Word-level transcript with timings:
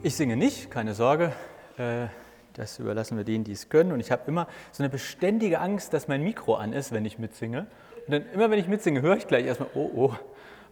Ich 0.00 0.14
singe 0.14 0.36
nicht, 0.36 0.70
keine 0.70 0.94
Sorge. 0.94 1.32
Äh, 1.76 2.06
das 2.54 2.78
überlassen 2.78 3.16
wir 3.16 3.24
denen, 3.24 3.42
die 3.42 3.50
es 3.50 3.68
können. 3.68 3.90
Und 3.90 3.98
ich 3.98 4.12
habe 4.12 4.22
immer 4.26 4.46
so 4.70 4.84
eine 4.84 4.90
beständige 4.90 5.58
Angst, 5.58 5.92
dass 5.92 6.06
mein 6.06 6.22
Mikro 6.22 6.54
an 6.54 6.72
ist, 6.72 6.92
wenn 6.92 7.04
ich 7.04 7.18
mitsinge. 7.18 7.66
Und 8.06 8.12
dann 8.12 8.22
immer, 8.32 8.48
wenn 8.48 8.60
ich 8.60 8.68
mitsinge, 8.68 9.02
höre 9.02 9.16
ich 9.16 9.26
gleich 9.26 9.44
erstmal, 9.44 9.70
oh, 9.74 9.90
oh. 9.94 10.12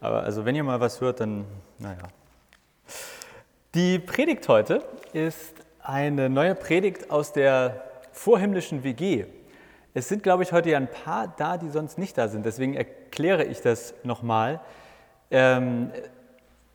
Aber 0.01 0.23
also, 0.23 0.45
wenn 0.45 0.55
ihr 0.55 0.63
mal 0.63 0.79
was 0.79 1.01
hört, 1.01 1.19
dann, 1.19 1.45
naja. 1.81 1.99
Die 3.75 3.99
Predigt 3.99 4.49
heute 4.49 4.85
ist 5.13 5.55
eine 5.83 6.31
neue 6.31 6.55
Predigt 6.55 7.11
aus 7.11 7.33
der 7.33 7.83
vorhimmlischen 8.13 8.85
WG. 8.85 9.27
Es 9.93 10.09
sind, 10.09 10.23
glaube 10.23 10.45
ich, 10.45 10.53
heute 10.53 10.71
ja 10.71 10.79
ein 10.79 10.91
paar 10.91 11.35
da, 11.37 11.57
die 11.57 11.71
sonst 11.71 11.99
nicht 11.99 12.17
da 12.17 12.29
sind. 12.29 12.47
Deswegen 12.47 12.75
erkläre 12.75 13.43
ich 13.43 13.61
das 13.61 13.93
nochmal. 14.05 14.61
Ähm, 15.33 15.91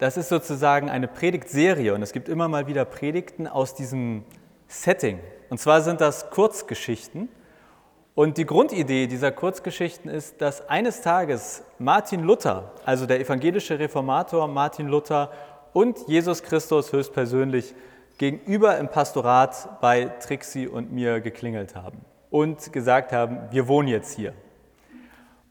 das 0.01 0.17
ist 0.17 0.29
sozusagen 0.29 0.89
eine 0.89 1.07
Predigtserie 1.07 1.93
und 1.93 2.01
es 2.01 2.11
gibt 2.11 2.27
immer 2.27 2.47
mal 2.47 2.65
wieder 2.65 2.85
Predigten 2.85 3.45
aus 3.45 3.75
diesem 3.75 4.23
Setting. 4.67 5.19
Und 5.51 5.59
zwar 5.59 5.81
sind 5.81 6.01
das 6.01 6.31
Kurzgeschichten. 6.31 7.29
Und 8.15 8.39
die 8.39 8.47
Grundidee 8.47 9.05
dieser 9.05 9.31
Kurzgeschichten 9.31 10.09
ist, 10.09 10.41
dass 10.41 10.67
eines 10.67 11.01
Tages 11.01 11.63
Martin 11.77 12.23
Luther, 12.23 12.71
also 12.83 13.05
der 13.05 13.19
evangelische 13.19 13.77
Reformator 13.77 14.47
Martin 14.47 14.87
Luther 14.87 15.29
und 15.71 15.99
Jesus 16.07 16.41
Christus 16.41 16.91
höchstpersönlich 16.91 17.75
gegenüber 18.17 18.79
im 18.79 18.87
Pastorat 18.87 19.81
bei 19.81 20.05
Trixie 20.05 20.67
und 20.67 20.91
mir 20.91 21.21
geklingelt 21.21 21.75
haben 21.75 21.99
und 22.31 22.73
gesagt 22.73 23.11
haben, 23.11 23.37
wir 23.51 23.67
wohnen 23.67 23.87
jetzt 23.87 24.15
hier. 24.15 24.33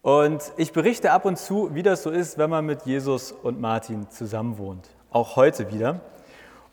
Und 0.02 0.52
ich 0.56 0.72
berichte 0.72 1.12
ab 1.12 1.26
und 1.26 1.36
zu, 1.36 1.74
wie 1.74 1.82
das 1.82 2.02
so 2.02 2.10
ist, 2.10 2.38
wenn 2.38 2.48
man 2.48 2.64
mit 2.64 2.82
Jesus 2.86 3.32
und 3.32 3.60
Martin 3.60 4.08
zusammenwohnt. 4.08 4.88
Auch 5.10 5.36
heute 5.36 5.70
wieder. 5.70 6.00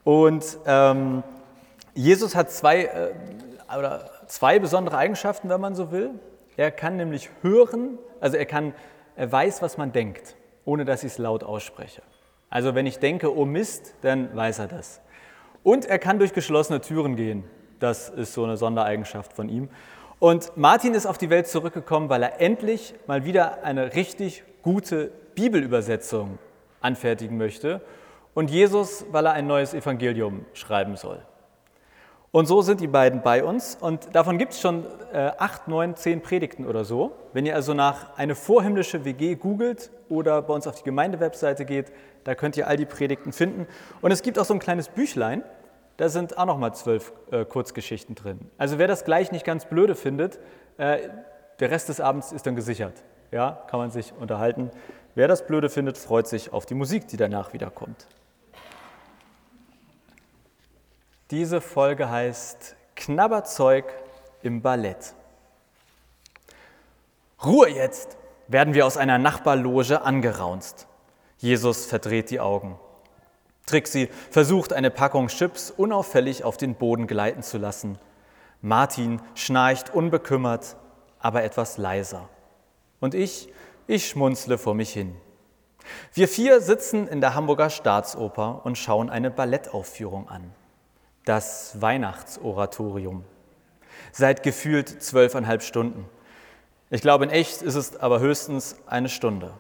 Und 0.06 0.58
ähm, 0.66 1.24
Jesus 1.94 2.36
hat 2.36 2.52
zwei, 2.52 2.84
äh, 2.84 3.10
oder 3.78 4.10
zwei 4.28 4.60
besondere 4.60 4.98
Eigenschaften, 4.98 5.50
wenn 5.50 5.60
man 5.60 5.76
so 5.76 5.92
will. 5.92 6.12
Er 6.56 6.72
kann 6.72 6.96
nämlich 6.96 7.30
hören, 7.42 7.98
also 8.22 8.38
er 8.38 8.46
kann, 8.46 8.74
er 9.18 9.30
weiß, 9.30 9.62
was 9.62 9.78
man 9.78 9.92
denkt, 9.92 10.38
ohne 10.64 10.86
dass 10.86 11.04
ich 11.04 11.12
es 11.12 11.18
laut 11.18 11.44
ausspreche. 11.44 12.04
Also 12.50 12.76
wenn 12.76 12.86
ich 12.86 13.00
denke, 13.00 13.36
oh 13.36 13.44
Mist, 13.44 13.94
dann 14.02 14.34
weiß 14.34 14.60
er 14.60 14.68
das. 14.68 15.02
Und 15.64 15.86
er 15.86 16.00
kann 16.00 16.18
durch 16.18 16.32
geschlossene 16.32 16.80
Türen 16.80 17.18
gehen. 17.18 17.44
Das 17.80 18.08
ist 18.10 18.34
so 18.34 18.46
eine 18.46 18.56
Sondereigenschaft 18.56 19.34
von 19.34 19.50
ihm. 19.50 19.68
Und 20.20 20.58
Martin 20.58 20.96
ist 20.96 21.06
auf 21.06 21.20
die 21.20 21.30
Welt 21.30 21.48
zurückgekommen, 21.48 22.10
weil 22.10 22.24
er 22.24 22.42
endlich 22.42 22.96
mal 23.06 23.24
wieder 23.24 23.64
eine 23.64 23.94
richtig 23.94 24.44
gute 24.64 25.12
Bibelübersetzung 25.36 26.40
anfertigen 26.82 27.38
möchte. 27.38 27.82
Und 28.34 28.50
Jesus, 28.50 29.06
weil 29.12 29.28
er 29.28 29.34
ein 29.34 29.46
neues 29.46 29.76
Evangelium 29.76 30.46
schreiben 30.54 30.96
soll. 30.96 31.22
Und 32.32 32.48
so 32.48 32.62
sind 32.62 32.82
die 32.82 32.88
beiden 32.88 33.22
bei 33.22 33.44
uns. 33.44 33.78
Und 33.80 34.14
davon 34.16 34.38
gibt 34.38 34.54
es 34.54 34.60
schon 34.60 34.86
äh, 35.14 35.32
acht, 35.38 35.68
neun, 35.68 35.96
zehn 35.96 36.22
Predigten 36.22 36.66
oder 36.66 36.84
so. 36.84 37.12
Wenn 37.34 37.46
ihr 37.46 37.56
also 37.56 37.74
nach 37.74 38.18
eine 38.18 38.36
vorhimmlische 38.36 39.06
WG 39.06 39.36
googelt 39.36 39.92
oder 40.10 40.42
bei 40.42 40.54
uns 40.54 40.68
auf 40.68 40.76
die 40.76 40.84
Gemeindewebseite 40.84 41.64
geht, 41.64 41.92
da 42.24 42.36
könnt 42.36 42.58
ihr 42.58 42.68
all 42.68 42.78
die 42.78 42.86
Predigten 42.86 43.32
finden. 43.32 43.68
Und 44.02 44.12
es 44.12 44.24
gibt 44.24 44.38
auch 44.40 44.46
so 44.46 44.54
ein 44.54 44.60
kleines 44.60 44.90
Büchlein, 44.90 45.44
da 45.98 46.10
sind 46.10 46.38
auch 46.38 46.46
nochmal 46.46 46.74
zwölf 46.76 47.12
äh, 47.32 47.44
Kurzgeschichten 47.44 48.16
drin. 48.16 48.40
Also 48.58 48.78
wer 48.78 48.88
das 48.88 49.04
gleich 49.04 49.32
nicht 49.32 49.46
ganz 49.46 49.66
blöde 49.66 49.96
findet, 49.96 50.40
äh, 50.78 51.10
der 51.60 51.72
Rest 51.72 51.90
des 51.90 52.00
Abends 52.00 52.32
ist 52.32 52.46
dann 52.46 52.56
gesichert. 52.56 53.04
Ja, 53.32 53.64
kann 53.68 53.80
man 53.80 53.92
sich 53.92 54.14
unterhalten. 54.14 54.72
Wer 55.16 55.28
das 55.28 55.46
blöde 55.48 55.70
findet, 55.70 55.98
freut 55.98 56.28
sich 56.28 56.54
auf 56.54 56.66
die 56.66 56.76
Musik, 56.76 57.08
die 57.08 57.18
danach 57.18 57.52
wiederkommt. 57.54 58.08
Diese 61.32 61.60
Folge 61.60 62.10
heißt 62.10 62.76
Knabberzeug 62.96 63.86
im 64.44 64.62
Ballett. 64.62 65.14
Ruhe 67.44 67.70
jetzt, 67.70 68.18
werden 68.48 68.74
wir 68.74 68.86
aus 68.86 68.96
einer 68.96 69.18
Nachbarloge 69.18 70.02
angeraunzt. 70.02 70.88
Jesus 71.38 71.86
verdreht 71.86 72.30
die 72.30 72.40
Augen. 72.40 72.80
Trixie 73.68 74.10
versucht, 74.32 74.74
eine 74.74 74.90
Packung 74.90 75.28
Chips 75.28 75.70
unauffällig 75.70 76.44
auf 76.44 76.58
den 76.58 76.74
Boden 76.74 77.06
gleiten 77.06 77.44
zu 77.44 77.60
lassen. 77.60 78.00
Martin 78.62 79.22
schnarcht 79.36 79.94
unbekümmert, 79.94 80.78
aber 81.20 81.44
etwas 81.44 81.78
leiser. 81.78 82.28
Und 83.00 83.14
ich, 83.14 83.54
ich 83.86 84.08
schmunzle 84.08 84.58
vor 84.58 84.74
mich 84.74 84.92
hin. 84.92 85.16
Wir 86.14 86.28
vier 86.28 86.62
sitzen 86.62 87.08
in 87.08 87.22
der 87.22 87.36
Hamburger 87.36 87.70
Staatsoper 87.70 88.62
und 88.64 88.78
schauen 88.78 89.10
eine 89.10 89.30
Ballettaufführung 89.30 90.28
an. 90.28 90.52
Das 91.26 91.82
Weihnachtsoratorium. 91.82 93.24
Seit 94.12 94.44
gefühlt 94.44 95.02
zwölfeinhalb 95.02 95.62
Stunden. 95.62 96.10
Ich 96.90 97.02
glaube, 97.02 97.26
in 97.26 97.30
echt 97.30 97.62
ist 97.62 97.76
es 97.76 97.98
aber 97.98 98.20
höchstens 98.20 98.78
eine 98.88 99.10
Stunde. 99.10 99.54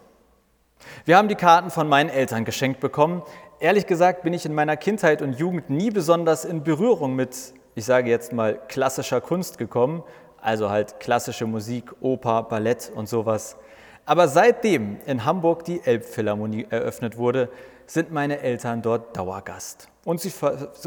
Wir 1.05 1.17
haben 1.17 1.27
die 1.27 1.35
Karten 1.35 1.71
von 1.71 1.89
meinen 1.89 2.09
Eltern 2.09 2.45
geschenkt 2.45 2.79
bekommen 2.79 3.21
ehrlich 3.59 3.87
gesagt 3.87 4.23
bin 4.23 4.33
ich 4.33 4.45
in 4.45 4.53
meiner 4.53 4.77
Kindheit 4.77 5.21
und 5.21 5.33
Jugend 5.39 5.69
nie 5.69 5.91
besonders 5.91 6.45
in 6.45 6.63
Berührung 6.63 7.15
mit, 7.15 7.35
ich 7.75 7.85
sage 7.85 8.09
jetzt 8.09 8.33
mal, 8.33 8.59
klassischer 8.67 9.21
Kunst 9.21 9.57
gekommen, 9.57 10.03
also 10.41 10.69
halt 10.69 10.99
klassische 10.99 11.45
Musik, 11.45 11.91
Oper, 12.01 12.43
Ballett 12.43 12.91
und 12.93 13.09
sowas. 13.09 13.57
Aber 14.05 14.27
seitdem 14.27 14.97
in 15.05 15.25
Hamburg 15.25 15.65
die 15.65 15.81
Elbphilharmonie 15.83 16.67
eröffnet 16.69 17.17
wurde, 17.17 17.49
sind 17.87 18.11
meine 18.11 18.39
Eltern 18.39 18.81
dort 18.81 19.15
Dauergast. 19.17 19.89
Und 20.05 20.21
sie, 20.21 20.31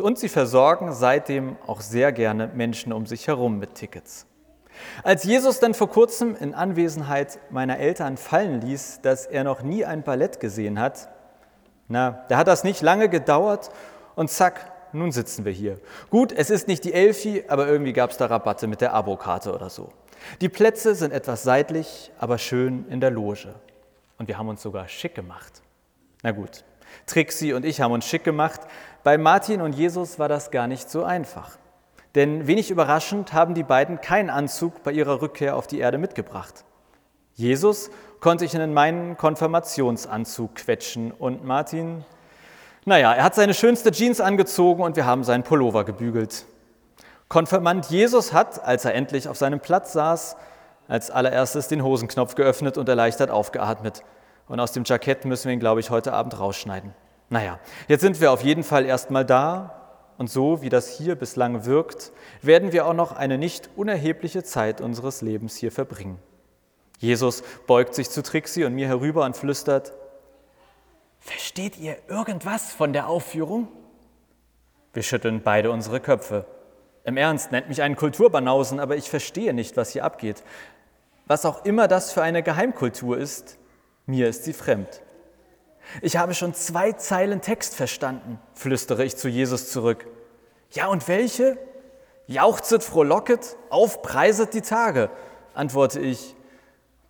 und 0.01 0.19
sie 0.19 0.29
versorgen 0.29 0.93
seitdem 0.93 1.57
auch 1.67 1.81
sehr 1.81 2.13
gerne 2.13 2.51
Menschen 2.55 2.93
um 2.93 3.07
sich 3.07 3.27
herum 3.27 3.59
mit 3.59 3.75
Tickets. 3.75 4.27
Als 5.03 5.25
Jesus 5.25 5.61
dann 5.61 5.75
vor 5.75 5.91
kurzem 5.91 6.37
in 6.37 6.55
Anwesenheit 6.55 7.39
meiner 7.51 7.79
Eltern 7.79 8.17
fallen 8.17 8.63
ließ, 8.63 9.01
dass 9.03 9.27
er 9.27 9.45
noch 9.45 9.63
nie 9.63 9.85
ein 9.85 10.03
Ballett 10.03 10.41
gesehen 10.41 10.79
hat, 10.79 11.09
na, 11.91 12.25
da 12.29 12.37
hat 12.37 12.47
das 12.47 12.63
nicht 12.63 12.83
lange 12.83 13.09
gedauert 13.09 13.71
und 14.15 14.31
zack, 14.31 14.73
nun 14.93 15.11
sitzen 15.11 15.45
wir 15.45 15.53
hier. 15.53 15.79
Gut, 16.09 16.33
es 16.33 16.49
ist 16.49 16.69
nicht 16.69 16.85
die 16.85 16.93
Elfi, 16.93 17.45
aber 17.49 17.67
irgendwie 17.67 17.93
gab 17.93 18.11
es 18.11 18.17
da 18.17 18.27
Rabatte 18.27 18.69
mit 18.69 18.81
der 18.81 18.95
Abokarte 18.95 19.53
oder 19.53 19.71
so. 19.71 19.91
Die 20.41 20.49
Plätze 20.49 20.95
sind 20.95 21.13
etwas 21.13 21.43
seitlich, 21.43 22.13
aber 22.19 22.39
schön 22.39 22.87
in 22.89 23.01
der 23.01 23.11
Loge. 23.11 23.55
Und 24.19 24.29
wir 24.29 24.39
haben 24.39 24.49
uns 24.49 24.63
sogar 24.63 24.87
schick 24.87 25.17
gemacht. 25.17 25.63
Na 26.23 26.31
gut, 26.31 26.65
Trixie 27.07 27.55
und 27.55 27.65
ich 27.65 27.81
haben 27.81 27.93
uns 27.93 28.07
schick 28.07 28.23
gemacht. 28.23 28.61
Bei 29.03 29.19
Martin 29.19 29.61
und 29.61 29.75
Jesus 29.75 30.19
war 30.21 30.29
das 30.29 30.53
gar 30.53 30.69
nicht 30.69 30.89
so 30.91 31.03
einfach. 31.03 31.59
Denn 32.15 32.47
wenig 32.47 32.71
überraschend 32.71 33.33
haben 33.33 33.55
die 33.55 33.65
beiden 33.65 34.01
keinen 34.01 34.31
Anzug 34.31 34.85
bei 34.85 34.93
ihrer 34.93 35.23
Rückkehr 35.23 35.57
auf 35.57 35.67
die 35.67 35.81
Erde 35.81 35.99
mitgebracht. 35.99 36.65
Jesus 37.35 37.91
konnte 38.21 38.45
ich 38.45 38.55
in 38.55 38.75
meinen 38.75 39.17
Konfirmationsanzug 39.17 40.55
quetschen 40.55 41.11
und 41.11 41.45
Martin, 41.45 42.05
naja, 42.85 43.13
er 43.13 43.25
hat 43.25 43.35
seine 43.35 43.55
schönste 43.55 43.93
Jeans 43.93 44.21
angezogen 44.21 44.83
und 44.83 44.97
wir 44.97 45.05
haben 45.05 45.25
seinen 45.25 45.43
Pullover 45.43 45.85
gebügelt. 45.85 46.47
Konfirmand 47.29 47.87
Jesus 47.87 48.33
hat, 48.33 48.65
als 48.65 48.85
er 48.85 48.95
endlich 48.95 49.29
auf 49.29 49.37
seinem 49.37 49.61
Platz 49.61 49.93
saß, 49.93 50.37
als 50.89 51.11
allererstes 51.11 51.69
den 51.69 51.85
Hosenknopf 51.85 52.35
geöffnet 52.35 52.77
und 52.77 52.89
erleichtert 52.89 53.31
aufgeatmet. 53.31 54.03
Und 54.49 54.59
aus 54.59 54.73
dem 54.73 54.85
Jackett 54.85 55.25
müssen 55.25 55.47
wir 55.47 55.53
ihn, 55.53 55.61
glaube 55.61 55.81
ich, 55.81 55.91
heute 55.91 56.13
Abend 56.13 56.39
rausschneiden. 56.39 56.93
Naja, 57.29 57.61
jetzt 57.87 58.01
sind 58.01 58.21
wir 58.21 58.33
auf 58.33 58.43
jeden 58.43 58.65
Fall 58.65 58.85
erstmal 58.85 59.25
da 59.25 59.77
und 60.19 60.29
so 60.29 60.63
wie 60.63 60.69
das 60.69 60.89
hier 60.89 61.15
bislang 61.15 61.65
wirkt, 61.65 62.13
werden 62.43 62.73
wir 62.73 62.87
auch 62.87 62.95
noch 62.95 63.13
eine 63.13 63.39
nicht 63.39 63.71
unerhebliche 63.77 64.43
Zeit 64.43 64.81
unseres 64.81 65.23
Lebens 65.23 65.57
hier 65.57 65.71
verbringen. 65.71 66.19
Jesus 67.01 67.43
beugt 67.67 67.95
sich 67.95 68.11
zu 68.11 68.23
Trixie 68.23 68.65
und 68.65 68.75
mir 68.75 68.87
herüber 68.87 69.25
und 69.25 69.37
flüstert, 69.37 69.93
Versteht 71.19 71.79
ihr 71.79 71.97
irgendwas 72.09 72.73
von 72.73 72.93
der 72.93 73.09
Aufführung? 73.09 73.69
Wir 74.93 75.03
schütteln 75.03 75.43
beide 75.43 75.71
unsere 75.71 76.01
Köpfe. 76.01 76.47
Im 77.05 77.17
Ernst, 77.17 77.53
nennt 77.53 77.69
mich 77.69 77.83
einen 77.83 77.97
Kulturbanausen, 77.97 78.81
aber 78.81 78.97
ich 78.97 79.09
verstehe 79.11 79.53
nicht, 79.53 79.77
was 79.77 79.91
hier 79.91 80.05
abgeht. 80.05 80.43
Was 81.27 81.45
auch 81.45 81.65
immer 81.65 81.89
das 81.89 82.13
für 82.13 82.23
eine 82.23 82.43
Geheimkultur 82.43 83.17
ist, 83.17 83.59
mir 84.07 84.29
ist 84.29 84.45
sie 84.45 84.53
fremd. 84.53 85.03
Ich 86.03 86.17
habe 86.17 86.35
schon 86.35 86.55
zwei 86.55 86.93
Zeilen 86.93 87.41
Text 87.41 87.75
verstanden, 87.75 88.39
flüstere 88.55 89.05
ich 89.05 89.17
zu 89.17 89.29
Jesus 89.29 89.71
zurück. 89.71 90.07
Ja, 90.73 90.89
und 90.89 91.07
welche? 91.09 91.59
Jauchzet, 92.27 92.83
frohlocket, 92.83 93.57
aufpreiset 93.71 94.55
die 94.55 94.63
Tage, 94.63 95.11
antworte 95.55 96.01
ich. 96.01 96.35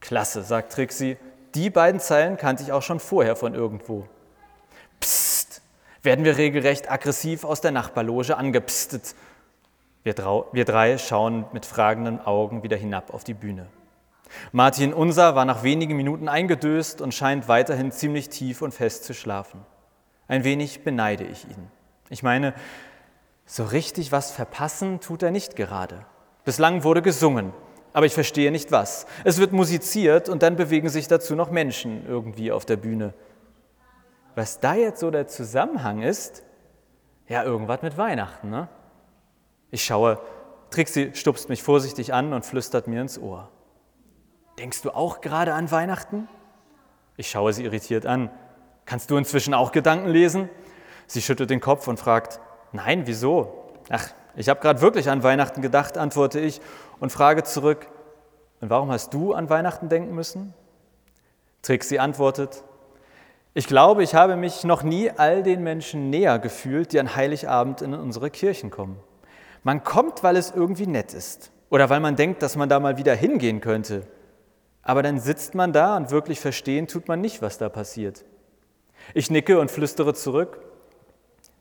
Klasse, 0.00 0.43
sagt 0.43 0.73
Trixie. 0.73 1.17
Die 1.55 1.70
beiden 1.70 2.00
Zeilen 2.00 2.37
kannte 2.37 2.62
ich 2.62 2.73
auch 2.73 2.82
schon 2.82 3.00
vorher 3.00 3.37
von 3.37 3.55
irgendwo. 3.55 4.06
Psst, 5.00 5.62
werden 6.02 6.25
wir 6.25 6.37
regelrecht 6.37 6.91
aggressiv 6.91 7.44
aus 7.44 7.61
der 7.61 7.70
Nachbarloge 7.70 8.37
angepstet. 8.37 9.14
Wir, 10.02 10.14
wir 10.52 10.64
drei 10.64 10.97
schauen 10.99 11.44
mit 11.52 11.67
fragenden 11.67 12.25
Augen 12.25 12.62
wieder 12.62 12.76
hinab 12.76 13.12
auf 13.12 13.25
die 13.25 13.35
Bühne. 13.35 13.67
Martin 14.52 14.94
Unser 14.94 15.35
war 15.35 15.44
nach 15.44 15.62
wenigen 15.62 15.97
Minuten 15.97 16.29
eingedöst 16.29 17.00
und 17.00 17.12
scheint 17.12 17.49
weiterhin 17.49 17.93
ziemlich 17.93 18.29
tief 18.29 18.62
und 18.62 18.73
fest 18.73 19.05
zu 19.05 19.12
schlafen. 19.12 19.61
Ein 20.29 20.44
wenig 20.44 20.85
beneide 20.85 21.25
ich 21.25 21.44
ihn. 21.44 21.70
Ich 22.08 22.23
meine, 22.23 22.55
so 23.44 23.64
richtig 23.64 24.12
was 24.12 24.31
verpassen 24.31 25.00
tut 25.00 25.23
er 25.23 25.32
nicht 25.32 25.56
gerade. 25.56 26.06
Bislang 26.44 26.85
wurde 26.85 27.03
gesungen, 27.03 27.53
aber 27.92 28.06
ich 28.06 28.14
verstehe 28.14 28.50
nicht 28.50 28.72
was. 28.72 29.06
Es 29.25 29.38
wird 29.38 29.52
musiziert 29.52 30.28
und 30.28 30.42
dann 30.42 30.56
bewegen 30.56 30.88
sich 30.88 31.08
dazu 31.08 31.34
noch 31.34 31.50
Menschen 31.50 32.06
irgendwie 32.06 32.52
auf 32.52 32.64
der 32.64 32.76
Bühne. 32.76 33.14
Was 34.34 34.60
da 34.60 34.75
jetzt 34.75 35.00
so 35.00 35.10
der 35.10 35.26
Zusammenhang 35.26 36.02
ist, 36.02 36.42
ja, 37.28 37.44
irgendwas 37.44 37.82
mit 37.82 37.96
Weihnachten, 37.96 38.50
ne? 38.50 38.69
Ich 39.70 39.84
schaue, 39.84 40.19
Trixie 40.70 41.12
stupst 41.14 41.48
mich 41.48 41.62
vorsichtig 41.62 42.12
an 42.12 42.32
und 42.32 42.44
flüstert 42.44 42.88
mir 42.88 43.00
ins 43.00 43.19
Ohr. 43.19 43.48
Denkst 44.58 44.82
du 44.82 44.90
auch 44.90 45.20
gerade 45.20 45.54
an 45.54 45.70
Weihnachten? 45.70 46.28
Ich 47.16 47.31
schaue 47.31 47.52
sie 47.52 47.64
irritiert 47.64 48.06
an. 48.06 48.31
Kannst 48.84 49.10
du 49.10 49.16
inzwischen 49.16 49.54
auch 49.54 49.72
Gedanken 49.72 50.08
lesen? 50.08 50.48
Sie 51.06 51.22
schüttelt 51.22 51.50
den 51.50 51.60
Kopf 51.60 51.86
und 51.86 51.98
fragt, 51.98 52.40
nein, 52.72 53.02
wieso? 53.06 53.70
Ach, 53.88 54.08
ich 54.36 54.48
habe 54.48 54.60
gerade 54.60 54.81
wirklich 54.81 55.08
an 55.10 55.22
Weihnachten 55.22 55.62
gedacht, 55.62 55.98
antworte 55.98 56.40
ich 56.40 56.60
und 57.00 57.11
frage 57.11 57.43
zurück, 57.43 57.88
und 58.61 58.70
warum 58.70 58.91
hast 58.91 59.14
du 59.14 59.32
an 59.32 59.49
Weihnachten 59.49 59.88
denken 59.88 60.14
müssen? 60.14 60.55
Trixie 61.62 61.99
antwortet, 61.99 62.62
ich 63.52 63.67
glaube, 63.67 64.05
ich 64.05 64.14
habe 64.14 64.37
mich 64.37 64.62
noch 64.62 64.85
nie 64.85 65.11
all 65.11 65.43
den 65.43 65.64
Menschen 65.64 66.08
näher 66.08 66.38
gefühlt, 66.38 66.93
die 66.93 67.00
an 67.00 67.17
Heiligabend 67.17 67.82
in 67.82 67.94
unsere 67.94 68.31
Kirchen 68.31 68.70
kommen. 68.70 69.00
Man 69.64 69.82
kommt, 69.82 70.23
weil 70.23 70.37
es 70.37 70.52
irgendwie 70.52 70.87
nett 70.87 71.14
ist 71.14 71.50
oder 71.69 71.91
weil 71.91 72.00
man 72.00 72.17
denkt, 72.17 72.43
dass 72.43 72.56
man 72.56 72.69
da 72.69 72.79
mal 72.79 72.97
wieder 72.97 73.14
hingehen 73.14 73.61
könnte. 73.61 74.06
Aber 74.82 75.03
dann 75.03 75.19
sitzt 75.19 75.55
man 75.55 75.73
da 75.73 75.96
und 75.96 76.11
wirklich 76.11 76.38
verstehen 76.38 76.87
tut 76.87 77.08
man 77.08 77.20
nicht, 77.20 77.43
was 77.43 77.58
da 77.58 77.69
passiert. 77.69 78.25
Ich 79.14 79.31
nicke 79.31 79.58
und 79.58 79.70
flüstere 79.70 80.14
zurück. 80.14 80.61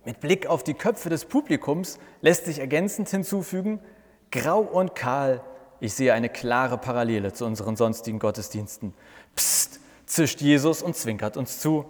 Mit 0.06 0.20
Blick 0.20 0.48
auf 0.48 0.64
die 0.64 0.76
Köpfe 0.76 1.10
des 1.10 1.26
Publikums 1.26 1.98
lässt 2.22 2.46
sich 2.46 2.60
ergänzend 2.60 3.10
hinzufügen, 3.10 3.80
grau 4.32 4.60
und 4.62 4.96
kahl, 4.96 5.42
ich 5.80 5.94
sehe 5.94 6.14
eine 6.14 6.30
klare 6.30 6.78
Parallele 6.78 7.34
zu 7.34 7.46
unseren 7.46 7.76
sonstigen 7.76 8.20
Gottesdiensten. 8.20 8.94
Psst, 9.36 9.80
zischt 10.06 10.42
Jesus 10.42 10.82
und 10.82 10.96
zwinkert 10.96 11.38
uns 11.38 11.60
zu. 11.60 11.86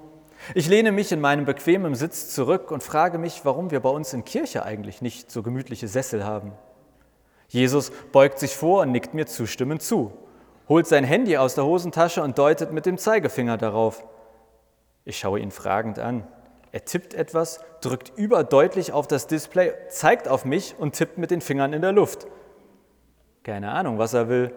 Ich 0.54 0.68
lehne 0.68 0.92
mich 0.92 1.12
in 1.12 1.22
meinem 1.22 1.46
bequemen 1.46 1.96
Sitz 1.96 2.34
zurück 2.34 2.72
und 2.72 2.84
frage 2.84 3.18
mich, 3.18 3.42
warum 3.44 3.72
wir 3.72 3.80
bei 3.80 3.90
uns 3.90 4.14
in 4.14 4.26
Kirche 4.26 4.64
eigentlich 4.64 5.02
nicht 5.02 5.32
so 5.32 5.44
gemütliche 5.44 5.88
Sessel 5.88 6.24
haben. 6.24 6.54
Jesus 7.48 7.92
beugt 8.12 8.40
sich 8.40 8.56
vor 8.56 8.82
und 8.82 8.92
nickt 8.92 9.14
mir 9.14 9.26
zustimmend 9.26 9.82
zu, 9.82 10.14
holt 10.70 10.88
sein 10.88 11.04
Handy 11.04 11.38
aus 11.38 11.56
der 11.56 11.66
Hosentasche 11.66 12.22
und 12.22 12.38
deutet 12.38 12.72
mit 12.72 12.86
dem 12.86 12.98
Zeigefinger 12.98 13.58
darauf. 13.58 14.04
Ich 15.04 15.18
schaue 15.18 15.40
ihn 15.40 15.52
fragend 15.52 15.98
an. 15.98 16.28
Er 16.72 16.86
tippt 16.86 17.14
etwas, 17.14 17.62
drückt 17.82 18.12
überdeutlich 18.16 18.92
auf 18.92 19.08
das 19.08 19.28
Display, 19.28 19.74
zeigt 19.90 20.28
auf 20.28 20.46
mich 20.46 20.76
und 20.78 20.94
tippt 20.94 21.18
mit 21.18 21.32
den 21.32 21.42
Fingern 21.42 21.74
in 21.74 21.82
der 21.82 21.92
Luft. 21.92 22.28
Keine 23.44 23.72
Ahnung, 23.72 23.98
was 23.98 24.14
er 24.14 24.30
will. 24.30 24.54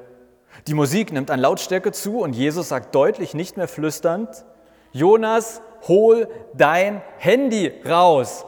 Die 0.67 0.75
Musik 0.75 1.13
nimmt 1.13 1.31
an 1.31 1.41
Lautstärke 1.41 1.93
zu 1.93 2.21
und 2.21 2.35
Jesus 2.35 2.69
sagt 2.69 2.95
deutlich, 2.95 3.33
nicht 3.33 3.57
mehr 3.57 3.69
flüsternd, 3.69 4.45
Jonas, 4.93 5.63
hol 5.89 6.29
dein 6.53 7.01
Handy 7.17 7.73
raus. 7.89 8.45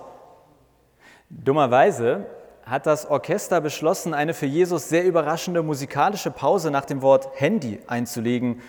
Dummerweise 1.31 2.27
hat 2.67 2.87
das 2.87 3.07
Orchester 3.07 3.63
beschlossen, 3.63 4.13
eine 4.13 4.35
für 4.35 4.47
Jesus 4.47 4.91
sehr 4.91 5.05
überraschende 5.05 5.63
musikalische 5.63 6.31
Pause 6.31 6.71
nach 6.71 6.85
dem 6.85 7.01
Wort 7.01 7.29
Handy 7.35 7.81
einzulegen. 7.87 8.61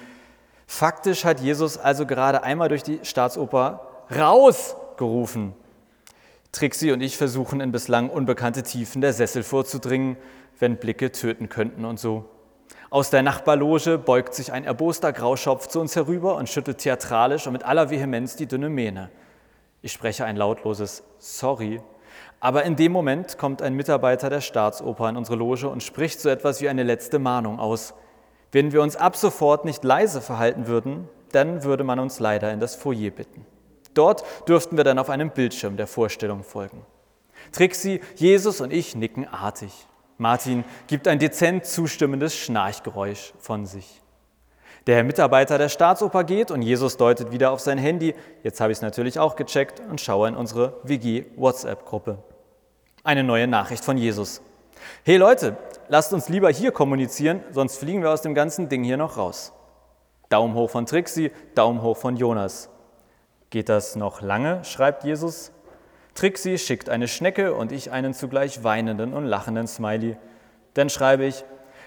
Faktisch 0.68 1.25
hat 1.25 1.42
Jesus 1.42 1.77
also 1.77 2.06
gerade 2.06 2.44
einmal 2.44 2.69
durch 2.69 2.83
die 2.83 3.00
Staatsoper 3.03 3.88
rausgerufen. 4.95 5.53
Trixie 6.51 6.92
und 6.92 7.01
ich 7.01 7.18
versuchen 7.18 7.59
in 7.59 7.71
bislang 7.71 8.09
unbekannte 8.09 8.63
Tiefen 8.63 9.01
der 9.01 9.13
Sessel 9.13 9.44
vorzudringen, 9.44 10.15
wenn 10.59 10.77
Blicke 10.77 11.12
töten 11.12 11.50
könnten 11.50 11.83
und 11.83 12.00
so. 12.00 12.25
Aus 12.89 13.09
der 13.09 13.24
Nachbarloge 13.24 13.97
beugt 13.97 14.33
sich 14.33 14.53
ein 14.53 14.63
erboster 14.63 15.12
Grauschopf 15.12 15.68
zu 15.68 15.81
uns 15.81 15.95
herüber 15.97 16.38
und 16.38 16.47
schüttelt 16.47 16.77
theatralisch 16.77 17.45
und 17.45 17.53
mit 17.53 17.63
aller 17.63 17.89
Vehemenz 17.89 18.38
die 18.38 18.45
dünne 18.45 18.69
Mähne. 18.69 19.09
Ich 19.81 19.92
spreche 19.92 20.24
ein 20.24 20.38
lautloses 20.38 21.03
Sorry, 21.19 21.81
aber 22.39 22.63
in 22.63 22.77
dem 22.77 22.94
Moment 22.94 23.38
kommt 23.38 23.62
ein 23.62 23.74
Mitarbeiter 23.74 24.30
der 24.30 24.42
Staatsoper 24.42 25.09
in 25.09 25.18
unsere 25.18 25.38
Loge 25.38 25.68
und 25.68 25.83
spricht 25.83 26.21
so 26.21 26.30
etwas 26.30 26.62
wie 26.62 26.69
eine 26.69 26.83
letzte 26.83 27.19
Mahnung 27.19 27.59
aus. 27.59 27.94
Wenn 28.53 28.71
wir 28.71 28.81
uns 28.81 28.95
ab 28.95 29.18
sofort 29.18 29.65
nicht 29.65 29.83
leise 29.83 30.21
verhalten 30.21 30.68
würden, 30.68 31.09
dann 31.33 31.65
würde 31.65 31.83
man 31.83 32.00
uns 32.00 32.19
leider 32.19 32.53
in 32.53 32.62
das 32.62 32.75
Foyer 32.75 33.12
bitten. 33.12 33.45
Dort 33.95 34.24
dürften 34.47 34.77
wir 34.77 34.83
dann 34.83 35.00
auf 35.00 35.09
einem 35.09 35.31
Bildschirm 35.31 35.77
der 35.77 35.88
Vorstellung 35.88 36.44
folgen. 36.44 36.86
Trixie, 37.51 38.01
Jesus 38.15 38.62
und 38.62 38.71
ich 38.71 38.95
nicken 38.95 39.27
artig. 39.27 39.71
Martin 40.18 40.63
gibt 40.88 41.07
ein 41.07 41.19
dezent 41.19 41.65
zustimmendes 41.65 42.36
Schnarchgeräusch 42.36 43.33
von 43.39 43.65
sich. 43.65 44.01
Der 44.88 45.03
Mitarbeiter 45.03 45.57
der 45.57 45.69
Staatsoper 45.69 46.24
geht 46.24 46.51
und 46.51 46.62
Jesus 46.62 46.95
deutet 46.97 47.31
wieder 47.31 47.51
auf 47.51 47.59
sein 47.59 47.80
Handy. 47.80 48.13
Jetzt 48.44 48.62
habe 48.62 48.71
ich 48.71 48.77
es 48.77 48.81
natürlich 48.83 49.18
auch 49.18 49.36
gecheckt 49.36 49.81
und 49.89 50.00
schaue 50.00 50.27
in 50.27 50.36
unsere 50.36 50.80
WG-WhatsApp-Gruppe. 50.83 52.19
Eine 53.03 53.24
neue 53.24 53.47
Nachricht 53.47 53.83
von 53.83 53.97
Jesus. 53.97 54.42
Hey 55.03 55.18
Leute, 55.18 55.57
lasst 55.88 56.13
uns 56.13 56.30
lieber 56.30 56.50
hier 56.50 56.71
kommunizieren, 56.71 57.42
sonst 57.51 57.77
fliegen 57.77 58.03
wir 58.03 58.12
aus 58.12 58.21
dem 58.21 58.36
ganzen 58.36 58.69
Ding 58.69 58.83
hier 58.83 58.97
noch 58.97 59.18
raus. 59.18 59.53
Daumen 60.30 60.53
hoch 60.53 60.69
von 60.69 60.86
Trixie, 60.86 61.31
Daumen 61.56 61.81
hoch 61.81 61.97
von 61.97 62.15
Jonas. 62.15 62.69
Geht 63.50 63.69
das 63.69 63.95
noch 63.95 64.21
lange? 64.21 64.63
schreibt 64.63 65.03
Jesus. 65.03 65.51
Trixie 66.13 66.57
schickt 66.57 66.89
eine 66.89 67.07
Schnecke 67.07 67.53
und 67.53 67.71
ich 67.71 67.92
einen 67.92 68.13
zugleich 68.13 68.63
weinenden 68.63 69.13
und 69.13 69.25
lachenden 69.25 69.68
Smiley. 69.68 70.18
Dann 70.74 70.89
schreibe 70.89 71.25
ich, 71.25 71.44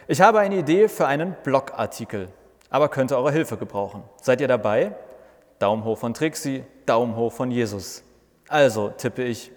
ich 0.06 0.20
habe 0.20 0.38
eine 0.38 0.56
Idee 0.56 0.88
für 0.88 1.06
einen 1.06 1.36
Blogartikel, 1.44 2.28
aber 2.70 2.88
könnte 2.88 3.16
eure 3.16 3.32
Hilfe 3.32 3.56
gebrauchen. 3.56 4.02
Seid 4.20 4.40
ihr 4.40 4.48
dabei? 4.48 4.92
Daumen 5.58 5.84
hoch 5.84 5.98
von 5.98 6.14
Trixie, 6.14 6.64
Daumen 6.86 7.16
hoch 7.16 7.32
von 7.32 7.50
Jesus. 7.50 8.02
Also 8.48 8.90
tippe 8.90 9.24
ich. 9.24 9.50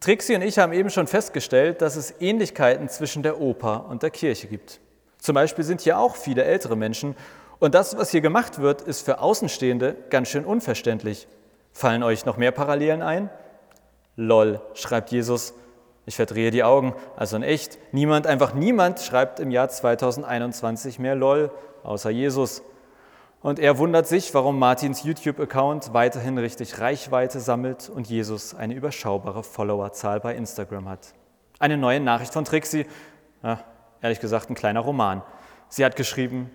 Trixie 0.00 0.34
und 0.36 0.42
ich 0.42 0.58
haben 0.58 0.72
eben 0.72 0.90
schon 0.90 1.06
festgestellt, 1.06 1.82
dass 1.82 1.96
es 1.96 2.20
Ähnlichkeiten 2.20 2.88
zwischen 2.88 3.22
der 3.22 3.40
Oper 3.40 3.86
und 3.88 4.02
der 4.02 4.10
Kirche 4.10 4.46
gibt. 4.46 4.80
Zum 5.18 5.34
Beispiel 5.34 5.64
sind 5.64 5.80
hier 5.80 5.98
auch 5.98 6.16
viele 6.16 6.44
ältere 6.44 6.76
Menschen 6.76 7.16
und 7.58 7.74
das, 7.74 7.96
was 7.96 8.10
hier 8.10 8.20
gemacht 8.20 8.60
wird, 8.60 8.82
ist 8.82 9.04
für 9.04 9.20
Außenstehende 9.20 9.96
ganz 10.10 10.28
schön 10.28 10.44
unverständlich. 10.44 11.26
Fallen 11.72 12.02
euch 12.02 12.24
noch 12.24 12.36
mehr 12.36 12.52
Parallelen 12.52 13.02
ein? 13.02 13.30
Lol, 14.16 14.60
schreibt 14.74 15.10
Jesus. 15.10 15.54
Ich 16.06 16.16
verdrehe 16.16 16.50
die 16.50 16.64
Augen. 16.64 16.94
Also 17.16 17.36
in 17.36 17.42
echt, 17.42 17.78
niemand, 17.92 18.26
einfach 18.26 18.54
niemand 18.54 19.00
schreibt 19.00 19.40
im 19.40 19.50
Jahr 19.50 19.68
2021 19.68 20.98
mehr 20.98 21.14
Lol, 21.14 21.50
außer 21.82 22.10
Jesus. 22.10 22.62
Und 23.42 23.58
er 23.58 23.78
wundert 23.78 24.06
sich, 24.06 24.32
warum 24.34 24.58
Martins 24.58 25.04
YouTube-Account 25.04 25.92
weiterhin 25.92 26.38
richtig 26.38 26.80
Reichweite 26.80 27.40
sammelt 27.40 27.88
und 27.88 28.08
Jesus 28.08 28.54
eine 28.54 28.74
überschaubare 28.74 29.42
Followerzahl 29.42 30.20
bei 30.20 30.34
Instagram 30.34 30.88
hat. 30.88 31.12
Eine 31.58 31.76
neue 31.76 32.00
Nachricht 32.00 32.32
von 32.32 32.44
Trixie, 32.44 32.86
ja, 33.42 33.60
ehrlich 34.00 34.20
gesagt 34.20 34.50
ein 34.50 34.54
kleiner 34.54 34.80
Roman. 34.80 35.22
Sie 35.68 35.84
hat 35.84 35.96
geschrieben, 35.96 36.50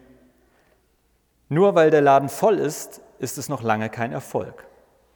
nur 1.51 1.75
weil 1.75 1.91
der 1.91 1.99
Laden 1.99 2.29
voll 2.29 2.59
ist, 2.59 3.01
ist 3.19 3.37
es 3.37 3.49
noch 3.49 3.61
lange 3.61 3.89
kein 3.89 4.13
Erfolg. 4.13 4.65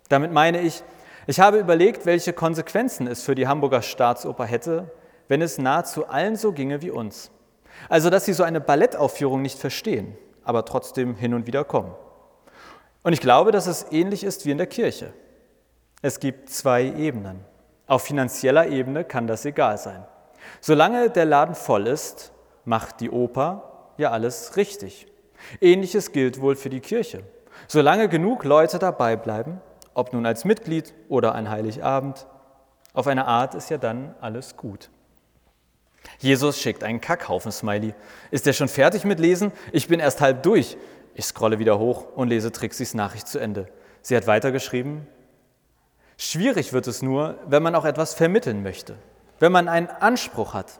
Damit 0.09 0.33
meine 0.33 0.59
ich, 0.59 0.83
ich 1.27 1.39
habe 1.39 1.59
überlegt, 1.59 2.05
welche 2.05 2.33
Konsequenzen 2.33 3.07
es 3.07 3.23
für 3.23 3.35
die 3.35 3.47
Hamburger 3.47 3.81
Staatsoper 3.81 4.43
hätte, 4.43 4.91
wenn 5.29 5.41
es 5.41 5.57
nahezu 5.57 6.07
allen 6.09 6.35
so 6.35 6.51
ginge 6.51 6.81
wie 6.81 6.91
uns. 6.91 7.31
Also, 7.87 8.09
dass 8.09 8.25
sie 8.25 8.33
so 8.33 8.43
eine 8.43 8.59
Ballettaufführung 8.59 9.41
nicht 9.41 9.57
verstehen, 9.57 10.17
aber 10.43 10.65
trotzdem 10.65 11.15
hin 11.15 11.33
und 11.33 11.47
wieder 11.47 11.63
kommen. 11.63 11.95
Und 13.01 13.13
ich 13.13 13.21
glaube, 13.21 13.53
dass 13.53 13.65
es 13.65 13.85
ähnlich 13.91 14.25
ist 14.25 14.45
wie 14.45 14.51
in 14.51 14.57
der 14.57 14.67
Kirche. 14.67 15.13
Es 16.01 16.19
gibt 16.19 16.49
zwei 16.49 16.83
Ebenen. 16.83 17.45
Auf 17.87 18.03
finanzieller 18.03 18.67
Ebene 18.67 19.05
kann 19.05 19.25
das 19.25 19.45
egal 19.45 19.77
sein. 19.77 20.03
Solange 20.59 21.09
der 21.09 21.23
Laden 21.23 21.55
voll 21.55 21.87
ist, 21.87 22.33
macht 22.65 22.99
die 22.99 23.09
Oper 23.09 23.93
ja 23.95 24.11
alles 24.11 24.57
richtig. 24.57 25.07
Ähnliches 25.61 26.11
gilt 26.11 26.41
wohl 26.41 26.55
für 26.55 26.69
die 26.69 26.79
Kirche. 26.79 27.23
Solange 27.67 28.09
genug 28.09 28.43
Leute 28.43 28.79
dabei 28.79 29.15
bleiben, 29.15 29.61
ob 29.93 30.13
nun 30.13 30.25
als 30.25 30.45
Mitglied 30.45 30.93
oder 31.09 31.35
an 31.35 31.49
Heiligabend. 31.49 32.27
Auf 32.93 33.07
eine 33.07 33.25
Art 33.25 33.55
ist 33.55 33.69
ja 33.69 33.77
dann 33.77 34.13
alles 34.21 34.57
gut. 34.57 34.89
Jesus 36.19 36.59
schickt 36.59 36.83
einen 36.83 37.01
Kackhaufen-Smiley. 37.01 37.93
Ist 38.31 38.45
er 38.45 38.53
schon 38.53 38.67
fertig 38.67 39.05
mit 39.05 39.19
Lesen? 39.19 39.51
Ich 39.71 39.87
bin 39.87 39.99
erst 39.99 40.21
halb 40.21 40.43
durch. 40.43 40.77
Ich 41.15 41.25
scrolle 41.25 41.59
wieder 41.59 41.79
hoch 41.79 42.05
und 42.15 42.29
lese 42.29 42.51
Trixis 42.51 42.93
Nachricht 42.93 43.27
zu 43.27 43.39
Ende. 43.39 43.67
Sie 44.01 44.15
hat 44.15 44.27
weitergeschrieben, 44.27 45.07
schwierig 46.17 46.73
wird 46.73 46.87
es 46.87 47.01
nur, 47.01 47.39
wenn 47.47 47.63
man 47.63 47.73
auch 47.73 47.85
etwas 47.85 48.13
vermitteln 48.13 48.61
möchte, 48.61 48.97
wenn 49.39 49.51
man 49.51 49.67
einen 49.67 49.87
Anspruch 49.87 50.53
hat. 50.53 50.79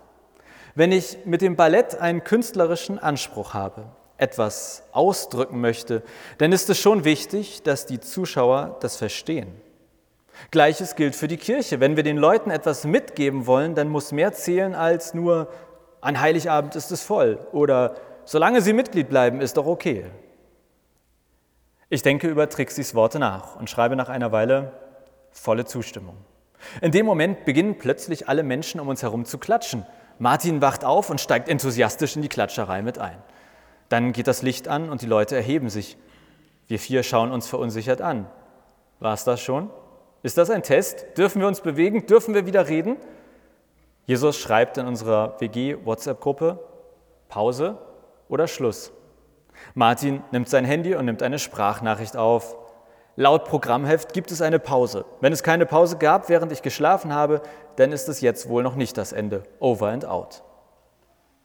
Wenn 0.76 0.92
ich 0.92 1.20
mit 1.26 1.42
dem 1.42 1.56
Ballett 1.56 1.96
einen 1.96 2.24
künstlerischen 2.24 3.00
Anspruch 3.00 3.54
habe, 3.54 3.86
etwas 4.18 4.84
ausdrücken 4.92 5.60
möchte, 5.62 6.04
dann 6.38 6.52
ist 6.52 6.70
es 6.70 6.80
schon 6.80 7.04
wichtig, 7.04 7.64
dass 7.64 7.86
die 7.86 8.00
Zuschauer 8.00 8.78
das 8.80 8.96
verstehen. 8.96 9.54
Gleiches 10.52 10.96
gilt 10.96 11.16
für 11.16 11.28
die 11.28 11.38
Kirche. 11.38 11.80
Wenn 11.80 11.96
wir 11.96 12.04
den 12.04 12.18
Leuten 12.18 12.52
etwas 12.52 12.84
mitgeben 12.84 13.48
wollen, 13.48 13.76
dann 13.76 13.90
muss 13.90 14.12
mehr 14.12 14.34
zählen 14.34 14.76
als 14.76 15.14
nur 15.14 15.50
an 16.02 16.20
Heiligabend 16.20 16.76
ist 16.76 16.92
es 16.92 17.02
voll 17.02 17.40
oder 17.52 17.96
solange 18.26 18.62
sie 18.62 18.74
Mitglied 18.74 19.10
bleiben, 19.10 19.42
ist 19.42 19.58
doch 19.58 19.66
okay. 19.66 20.06
Ich 21.90 22.04
denke 22.04 22.28
über 22.28 22.48
Trixis 22.48 22.94
Worte 22.94 23.18
nach 23.18 23.56
und 23.56 23.70
schreibe 23.70 23.96
nach 23.96 24.10
einer 24.10 24.32
Weile 24.32 24.72
volle 25.32 25.66
Zustimmung. 25.66 26.18
In 26.82 26.92
dem 26.92 27.06
Moment 27.06 27.46
beginnen 27.46 27.78
plötzlich 27.78 28.28
alle 28.30 28.44
Menschen 28.44 28.80
um 28.80 28.88
uns 28.88 29.02
herum 29.02 29.26
zu 29.26 29.38
klatschen. 29.38 29.86
Martin 30.20 30.62
wacht 30.62 30.86
auf 30.86 31.10
und 31.10 31.20
steigt 31.20 31.50
enthusiastisch 31.50 32.16
in 32.16 32.22
die 32.22 32.30
Klatscherei 32.30 32.82
mit 32.82 33.00
ein. 33.00 33.18
Dann 33.90 34.14
geht 34.14 34.28
das 34.28 34.42
Licht 34.42 34.68
an 34.68 34.90
und 34.90 35.02
die 35.02 35.06
Leute 35.06 35.36
erheben 35.36 35.70
sich. 35.70 35.98
Wir 36.68 36.80
vier 36.80 37.04
schauen 37.04 37.32
uns 37.32 37.48
verunsichert 37.48 38.02
an. 38.02 38.28
War 39.00 39.14
es 39.14 39.24
das 39.24 39.42
schon? 39.42 39.70
Ist 40.24 40.38
das 40.38 40.50
ein 40.50 40.64
Test? 40.64 41.06
Dürfen 41.18 41.40
wir 41.40 41.48
uns 41.48 41.62
bewegen? 41.62 42.08
Dürfen 42.08 42.34
wir 42.34 42.46
wieder 42.46 42.68
reden? 42.68 42.98
Jesus 44.08 44.38
schreibt 44.38 44.78
in 44.78 44.88
unserer 44.88 45.40
WG-WhatsApp-Gruppe 45.40 46.60
Pause 47.30 47.78
oder 48.30 48.48
Schluss. 48.48 48.92
Martin 49.74 50.24
nimmt 50.32 50.50
sein 50.50 50.66
Handy 50.66 50.96
und 50.96 51.06
nimmt 51.06 51.24
eine 51.24 51.40
Sprachnachricht 51.40 52.18
auf. 52.18 52.56
Laut 53.16 53.46
Programmheft 53.46 54.14
gibt 54.14 54.32
es 54.32 54.42
eine 54.42 54.60
Pause. 54.60 55.06
Wenn 55.22 55.32
es 55.32 55.42
keine 55.42 55.66
Pause 55.66 55.98
gab, 55.98 56.28
während 56.28 56.52
ich 56.52 56.62
geschlafen 56.62 57.14
habe, 57.14 57.42
dann 57.78 57.92
ist 57.92 58.10
es 58.10 58.22
jetzt 58.22 58.50
wohl 58.50 58.62
noch 58.62 58.76
nicht 58.76 58.98
das 58.98 59.14
Ende. 59.14 59.44
Over 59.60 59.90
and 59.90 60.06
out. 60.06 60.44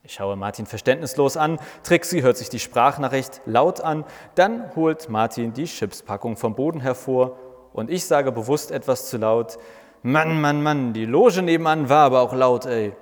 Ich 0.03 0.15
schaue 0.15 0.37
Martin 0.37 0.67
verständnislos 0.67 1.37
an, 1.37 1.59
Trixie 1.83 2.23
hört 2.23 2.37
sich 2.37 2.49
die 2.49 2.59
Sprachnachricht 2.59 3.43
laut 3.45 3.81
an, 3.81 4.05
dann 4.35 4.75
holt 4.75 5.11
Martin 5.11 5.53
die 5.53 5.65
Chipspackung 5.65 6.37
vom 6.37 6.55
Boden 6.55 6.81
hervor 6.81 7.37
und 7.73 7.91
ich 7.91 8.07
sage 8.07 8.33
bewusst 8.33 8.71
etwas 8.71 9.11
zu 9.11 9.19
laut, 9.19 9.59
Mann, 10.03 10.41
Mann, 10.41 10.63
Mann, 10.63 10.95
die 10.95 11.05
Loge 11.05 11.43
nebenan 11.43 11.91
war 11.91 12.07
aber 12.07 12.23
auch 12.23 12.33
laut, 12.33 12.65
ey. 12.65 12.97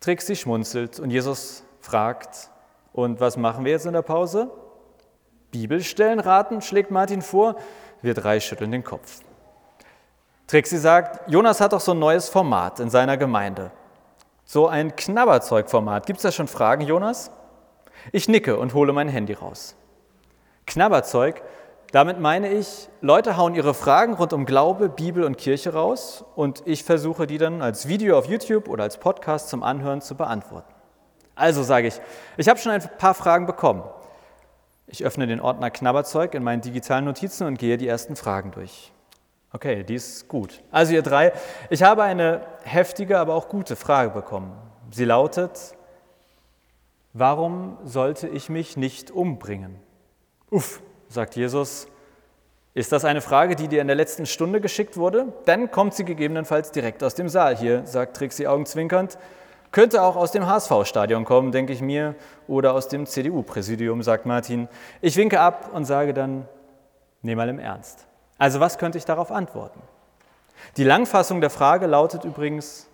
Trixie 0.00 0.36
schmunzelt 0.36 1.00
und 1.00 1.10
Jesus 1.10 1.64
fragt, 1.80 2.50
und 2.92 3.20
was 3.20 3.38
machen 3.38 3.64
wir 3.64 3.72
jetzt 3.72 3.86
in 3.86 3.94
der 3.94 4.02
Pause? 4.02 4.50
Bibelstellen 5.50 6.20
raten, 6.20 6.60
schlägt 6.60 6.90
Martin 6.90 7.22
vor. 7.22 7.56
Wir 8.02 8.12
drei 8.14 8.40
schütteln 8.40 8.70
den 8.70 8.84
Kopf. 8.84 9.20
Trixie 10.46 10.76
sagt, 10.76 11.30
Jonas 11.30 11.60
hat 11.60 11.72
doch 11.72 11.80
so 11.80 11.92
ein 11.92 11.98
neues 11.98 12.28
Format 12.28 12.80
in 12.80 12.90
seiner 12.90 13.16
Gemeinde. 13.16 13.70
So 14.52 14.68
ein 14.68 14.94
Knabberzeugformat. 14.96 16.04
Gibt 16.04 16.18
es 16.18 16.24
da 16.24 16.30
schon 16.30 16.46
Fragen, 16.46 16.82
Jonas? 16.82 17.30
Ich 18.12 18.28
nicke 18.28 18.58
und 18.58 18.74
hole 18.74 18.92
mein 18.92 19.08
Handy 19.08 19.32
raus. 19.32 19.76
Knabberzeug, 20.66 21.42
damit 21.90 22.20
meine 22.20 22.52
ich, 22.52 22.90
Leute 23.00 23.38
hauen 23.38 23.54
ihre 23.54 23.72
Fragen 23.72 24.12
rund 24.12 24.34
um 24.34 24.44
Glaube, 24.44 24.90
Bibel 24.90 25.24
und 25.24 25.38
Kirche 25.38 25.72
raus 25.72 26.22
und 26.36 26.62
ich 26.66 26.84
versuche 26.84 27.26
die 27.26 27.38
dann 27.38 27.62
als 27.62 27.88
Video 27.88 28.18
auf 28.18 28.26
YouTube 28.26 28.68
oder 28.68 28.82
als 28.82 28.98
Podcast 28.98 29.48
zum 29.48 29.62
Anhören 29.62 30.02
zu 30.02 30.16
beantworten. 30.16 30.74
Also 31.34 31.62
sage 31.62 31.86
ich, 31.86 31.98
ich 32.36 32.46
habe 32.46 32.60
schon 32.60 32.72
ein 32.72 32.82
paar 32.98 33.14
Fragen 33.14 33.46
bekommen. 33.46 33.84
Ich 34.86 35.02
öffne 35.02 35.26
den 35.26 35.40
Ordner 35.40 35.70
Knabberzeug 35.70 36.34
in 36.34 36.42
meinen 36.42 36.60
digitalen 36.60 37.06
Notizen 37.06 37.46
und 37.46 37.58
gehe 37.58 37.78
die 37.78 37.88
ersten 37.88 38.16
Fragen 38.16 38.50
durch. 38.50 38.92
Okay, 39.54 39.84
die 39.84 39.96
ist 39.96 40.28
gut. 40.28 40.62
Also 40.70 40.94
ihr 40.94 41.02
drei, 41.02 41.32
ich 41.68 41.82
habe 41.82 42.02
eine 42.02 42.40
heftige, 42.62 43.18
aber 43.18 43.34
auch 43.34 43.48
gute 43.48 43.76
Frage 43.76 44.10
bekommen. 44.10 44.52
Sie 44.90 45.04
lautet, 45.04 45.74
warum 47.12 47.76
sollte 47.84 48.28
ich 48.28 48.48
mich 48.48 48.76
nicht 48.78 49.10
umbringen? 49.10 49.76
Uff, 50.50 50.80
sagt 51.08 51.36
Jesus, 51.36 51.86
ist 52.72 52.92
das 52.92 53.04
eine 53.04 53.20
Frage, 53.20 53.54
die 53.54 53.68
dir 53.68 53.82
in 53.82 53.86
der 53.86 53.96
letzten 53.96 54.24
Stunde 54.24 54.62
geschickt 54.62 54.96
wurde? 54.96 55.34
Dann 55.44 55.70
kommt 55.70 55.92
sie 55.92 56.06
gegebenenfalls 56.06 56.72
direkt 56.72 57.02
aus 57.02 57.14
dem 57.14 57.28
Saal 57.28 57.54
hier, 57.54 57.84
sagt 57.84 58.16
Trixie 58.16 58.46
augenzwinkernd. 58.46 59.18
Könnte 59.70 60.02
auch 60.02 60.16
aus 60.16 60.32
dem 60.32 60.46
HSV-Stadion 60.46 61.26
kommen, 61.26 61.52
denke 61.52 61.74
ich 61.74 61.82
mir, 61.82 62.14
oder 62.46 62.72
aus 62.72 62.88
dem 62.88 63.06
CDU-Präsidium, 63.06 64.02
sagt 64.02 64.24
Martin. 64.24 64.68
Ich 65.02 65.16
winke 65.16 65.40
ab 65.40 65.70
und 65.74 65.84
sage 65.84 66.14
dann, 66.14 66.48
nehme 67.20 67.42
mal 67.42 67.48
im 67.50 67.58
Ernst. 67.58 68.06
Also 68.42 68.58
was 68.58 68.76
könnte 68.76 68.98
ich 68.98 69.04
darauf 69.04 69.30
antworten? 69.30 69.80
Die 70.76 70.82
Langfassung 70.82 71.40
der 71.40 71.48
Frage 71.48 71.86
lautet 71.86 72.24
übrigens, 72.24 72.88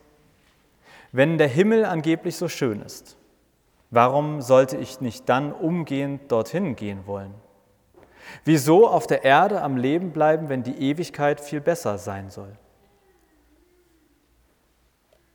wenn 1.10 1.38
der 1.38 1.48
Himmel 1.48 1.86
angeblich 1.86 2.36
so 2.36 2.48
schön 2.48 2.82
ist, 2.82 3.16
warum 3.88 4.42
sollte 4.42 4.76
ich 4.76 5.00
nicht 5.00 5.26
dann 5.26 5.54
umgehend 5.54 6.30
dorthin 6.30 6.76
gehen 6.76 7.06
wollen? 7.06 7.32
Wieso 8.44 8.86
auf 8.86 9.06
der 9.06 9.24
Erde 9.24 9.62
am 9.62 9.78
Leben 9.78 10.10
bleiben, 10.12 10.50
wenn 10.50 10.64
die 10.64 10.82
Ewigkeit 10.82 11.40
viel 11.40 11.62
besser 11.62 11.96
sein 11.96 12.28
soll? 12.28 12.52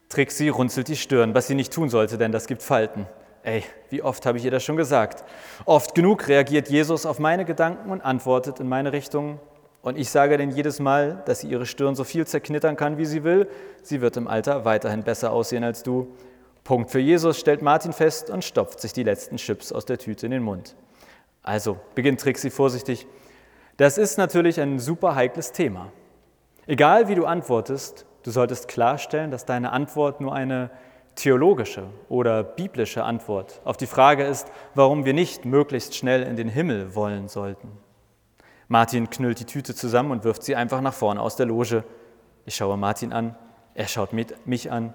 Trixie 0.10 0.50
runzelt 0.50 0.90
die 0.90 0.96
Stirn, 0.96 1.34
was 1.34 1.48
sie 1.48 1.56
nicht 1.56 1.74
tun 1.74 1.90
sollte, 1.90 2.20
denn 2.20 2.32
das 2.32 2.46
gibt 2.46 2.62
Falten. 2.62 3.08
Ey, 3.42 3.64
wie 3.90 4.04
oft 4.04 4.28
habe 4.28 4.38
ich 4.38 4.46
ihr 4.46 4.52
das 4.52 4.64
schon 4.64 4.78
gesagt? 4.78 5.24
Oft 5.66 5.96
genug 5.96 6.28
reagiert 6.28 6.70
Jesus 6.70 7.08
auf 7.08 7.18
meine 7.18 7.46
Gedanken 7.46 7.90
und 7.90 8.02
antwortet 8.02 8.60
in 8.60 8.70
meine 8.70 8.94
Richtung. 8.94 9.40
Und 9.84 10.00
ich 10.00 10.10
sage 10.10 10.38
denn 10.38 10.50
jedes 10.50 10.80
Mal, 10.80 11.22
dass 11.26 11.42
sie 11.42 11.50
ihre 11.50 11.68
Stirn 11.68 11.94
so 11.94 12.04
viel 12.04 12.26
zerknittern 12.26 12.76
kann, 12.76 12.98
wie 12.98 13.06
sie 13.06 13.24
will. 13.24 13.48
Sie 13.84 14.02
wird 14.02 14.18
im 14.18 14.28
Alter 14.28 14.66
weiterhin 14.66 15.04
besser 15.04 15.32
aussehen 15.32 15.64
als 15.64 15.84
du. 15.84 16.16
Punkt 16.64 16.90
für 16.90 17.00
Jesus, 17.00 17.40
stellt 17.40 17.62
Martin 17.62 17.94
fest 17.94 18.32
und 18.32 18.44
stopft 18.44 18.80
sich 18.80 18.94
die 18.94 19.04
letzten 19.04 19.36
Chips 19.36 19.72
aus 19.72 19.86
der 19.86 20.00
Tüte 20.00 20.26
in 20.26 20.32
den 20.32 20.42
Mund. 20.42 20.76
Also, 21.44 21.78
beginnt 21.94 22.20
Trixie 22.20 22.50
vorsichtig. 22.50 23.06
Das 23.78 24.00
ist 24.00 24.18
natürlich 24.18 24.60
ein 24.60 24.80
super 24.80 25.14
heikles 25.14 25.52
Thema. 25.52 25.92
Egal 26.66 27.08
wie 27.10 27.16
du 27.16 27.26
antwortest, 27.26 28.08
Du 28.24 28.32
solltest 28.32 28.70
klarstellen, 28.70 29.32
dass 29.32 29.46
deine 29.46 29.74
Antwort 29.74 30.22
nur 30.22 30.34
eine 30.34 30.70
theologische 31.16 31.84
oder 32.08 32.44
biblische 32.44 33.04
Antwort 33.04 33.62
auf 33.66 33.78
die 33.78 33.86
Frage 33.86 34.24
ist, 34.24 34.48
warum 34.74 35.06
wir 35.06 35.14
nicht 35.14 35.46
möglichst 35.46 35.94
schnell 35.96 36.24
in 36.24 36.38
den 36.38 36.48
Himmel 36.48 36.96
wollen 36.96 37.28
sollten. 37.28 37.70
Martin 38.68 39.10
knüllt 39.10 39.40
die 39.40 39.46
Tüte 39.46 39.76
zusammen 39.76 40.12
und 40.12 40.24
wirft 40.24 40.44
sie 40.44 40.56
einfach 40.56 40.82
nach 40.82 40.94
vorne 40.94 41.22
aus 41.22 41.36
der 41.36 41.46
Loge. 41.46 41.84
Ich 42.46 42.56
schaue 42.56 42.78
Martin 42.78 43.14
an, 43.14 43.36
er 43.74 43.88
schaut 43.88 44.12
mich 44.14 44.72
an. 44.72 44.94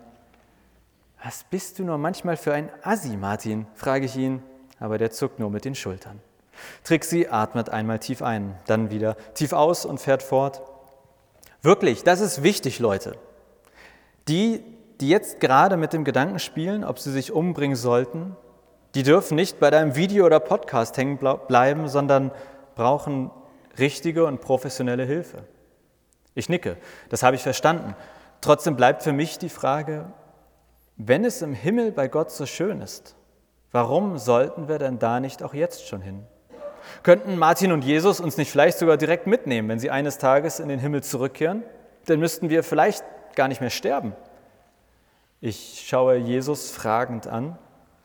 Was 1.22 1.44
bist 1.44 1.78
du 1.78 1.84
nur 1.84 1.98
manchmal 1.98 2.36
für 2.36 2.54
ein 2.54 2.70
Assi, 2.82 3.16
Martin? 3.16 3.66
frage 3.74 4.06
ich 4.06 4.16
ihn, 4.16 4.42
aber 4.78 4.98
der 4.98 5.10
zuckt 5.10 5.38
nur 5.38 5.50
mit 5.50 5.64
den 5.64 5.74
Schultern. 5.74 6.20
Trixie 6.84 7.28
atmet 7.28 7.70
einmal 7.70 7.98
tief 7.98 8.22
ein, 8.22 8.56
dann 8.66 8.90
wieder 8.90 9.16
tief 9.34 9.52
aus 9.52 9.84
und 9.84 10.00
fährt 10.00 10.22
fort. 10.22 10.62
Wirklich, 11.62 12.04
das 12.04 12.20
ist 12.20 12.42
wichtig, 12.42 12.78
Leute. 12.78 13.16
Die, 14.28 14.62
die 15.00 15.08
jetzt 15.08 15.40
gerade 15.40 15.76
mit 15.76 15.92
dem 15.92 16.04
Gedanken 16.04 16.38
spielen, 16.38 16.84
ob 16.84 16.98
sie 16.98 17.10
sich 17.10 17.32
umbringen 17.32 17.76
sollten, 17.76 18.36
die 18.94 19.02
dürfen 19.02 19.34
nicht 19.34 19.60
bei 19.60 19.70
deinem 19.70 19.96
Video 19.96 20.26
oder 20.26 20.40
Podcast 20.40 20.96
hängen 20.96 21.18
bleiben, 21.18 21.88
sondern 21.88 22.30
brauchen 22.74 23.30
richtige 23.78 24.24
und 24.24 24.40
professionelle 24.40 25.04
Hilfe. 25.04 25.44
Ich 26.34 26.48
nicke, 26.48 26.76
das 27.08 27.22
habe 27.22 27.36
ich 27.36 27.42
verstanden. 27.42 27.94
Trotzdem 28.40 28.76
bleibt 28.76 29.02
für 29.02 29.12
mich 29.12 29.38
die 29.38 29.48
Frage, 29.48 30.06
wenn 30.96 31.24
es 31.24 31.42
im 31.42 31.52
Himmel 31.52 31.92
bei 31.92 32.08
Gott 32.08 32.30
so 32.30 32.46
schön 32.46 32.80
ist, 32.80 33.16
warum 33.72 34.18
sollten 34.18 34.68
wir 34.68 34.78
denn 34.78 34.98
da 34.98 35.20
nicht 35.20 35.42
auch 35.42 35.54
jetzt 35.54 35.88
schon 35.88 36.00
hin? 36.00 36.24
Könnten 37.02 37.36
Martin 37.36 37.72
und 37.72 37.84
Jesus 37.84 38.20
uns 38.20 38.36
nicht 38.36 38.50
vielleicht 38.50 38.78
sogar 38.78 38.96
direkt 38.96 39.26
mitnehmen, 39.26 39.68
wenn 39.68 39.78
sie 39.78 39.90
eines 39.90 40.18
Tages 40.18 40.60
in 40.60 40.68
den 40.68 40.78
Himmel 40.78 41.02
zurückkehren? 41.02 41.62
Dann 42.06 42.20
müssten 42.20 42.50
wir 42.50 42.62
vielleicht 42.62 43.04
gar 43.36 43.48
nicht 43.48 43.60
mehr 43.60 43.70
sterben. 43.70 44.14
Ich 45.40 45.84
schaue 45.86 46.16
Jesus 46.16 46.70
fragend 46.70 47.26
an, 47.26 47.56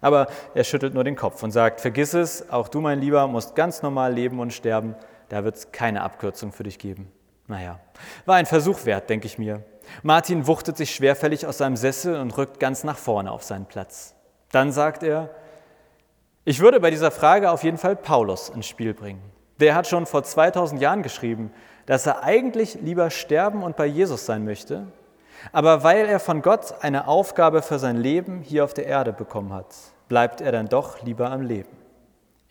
aber 0.01 0.27
er 0.53 0.63
schüttelt 0.63 0.93
nur 0.93 1.03
den 1.03 1.15
Kopf 1.15 1.41
und 1.41 1.51
sagt, 1.51 1.81
vergiss 1.81 2.13
es, 2.13 2.49
auch 2.51 2.67
du, 2.67 2.81
mein 2.81 2.99
Lieber, 2.99 3.27
musst 3.27 3.55
ganz 3.55 3.81
normal 3.81 4.13
leben 4.13 4.39
und 4.39 4.53
sterben, 4.53 4.95
da 5.33 5.43
wird 5.43 5.55
es 5.55 5.71
keine 5.71 6.03
Abkürzung 6.03 6.51
für 6.51 6.61
dich 6.61 6.77
geben. 6.77 7.11
Naja, 7.47 7.79
war 8.27 8.35
ein 8.35 8.45
Versuch 8.45 8.85
wert, 8.85 9.09
denke 9.09 9.25
ich 9.25 9.39
mir. 9.39 9.63
Martin 10.03 10.45
wuchtet 10.45 10.77
sich 10.77 10.93
schwerfällig 10.93 11.47
aus 11.47 11.57
seinem 11.57 11.75
Sessel 11.75 12.19
und 12.19 12.37
rückt 12.37 12.59
ganz 12.59 12.83
nach 12.83 12.99
vorne 12.99 13.31
auf 13.31 13.41
seinen 13.41 13.65
Platz. 13.65 14.13
Dann 14.51 14.71
sagt 14.71 15.01
er, 15.01 15.31
ich 16.45 16.59
würde 16.59 16.79
bei 16.79 16.91
dieser 16.91 17.09
Frage 17.09 17.49
auf 17.49 17.63
jeden 17.63 17.79
Fall 17.79 17.95
Paulus 17.95 18.49
ins 18.49 18.67
Spiel 18.67 18.93
bringen. 18.93 19.23
Der 19.59 19.73
hat 19.73 19.87
schon 19.87 20.05
vor 20.05 20.23
2000 20.23 20.79
Jahren 20.79 21.01
geschrieben, 21.01 21.51
dass 21.87 22.05
er 22.05 22.21
eigentlich 22.23 22.75
lieber 22.75 23.09
sterben 23.09 23.63
und 23.63 23.75
bei 23.75 23.87
Jesus 23.87 24.27
sein 24.27 24.45
möchte, 24.45 24.85
aber 25.51 25.83
weil 25.83 26.05
er 26.05 26.19
von 26.19 26.43
Gott 26.43 26.75
eine 26.81 27.07
Aufgabe 27.07 27.63
für 27.63 27.79
sein 27.79 27.97
Leben 27.97 28.41
hier 28.41 28.63
auf 28.63 28.75
der 28.75 28.85
Erde 28.85 29.13
bekommen 29.13 29.51
hat, 29.51 29.73
bleibt 30.09 30.41
er 30.41 30.51
dann 30.51 30.69
doch 30.69 31.01
lieber 31.01 31.31
am 31.31 31.41
Leben. 31.41 31.82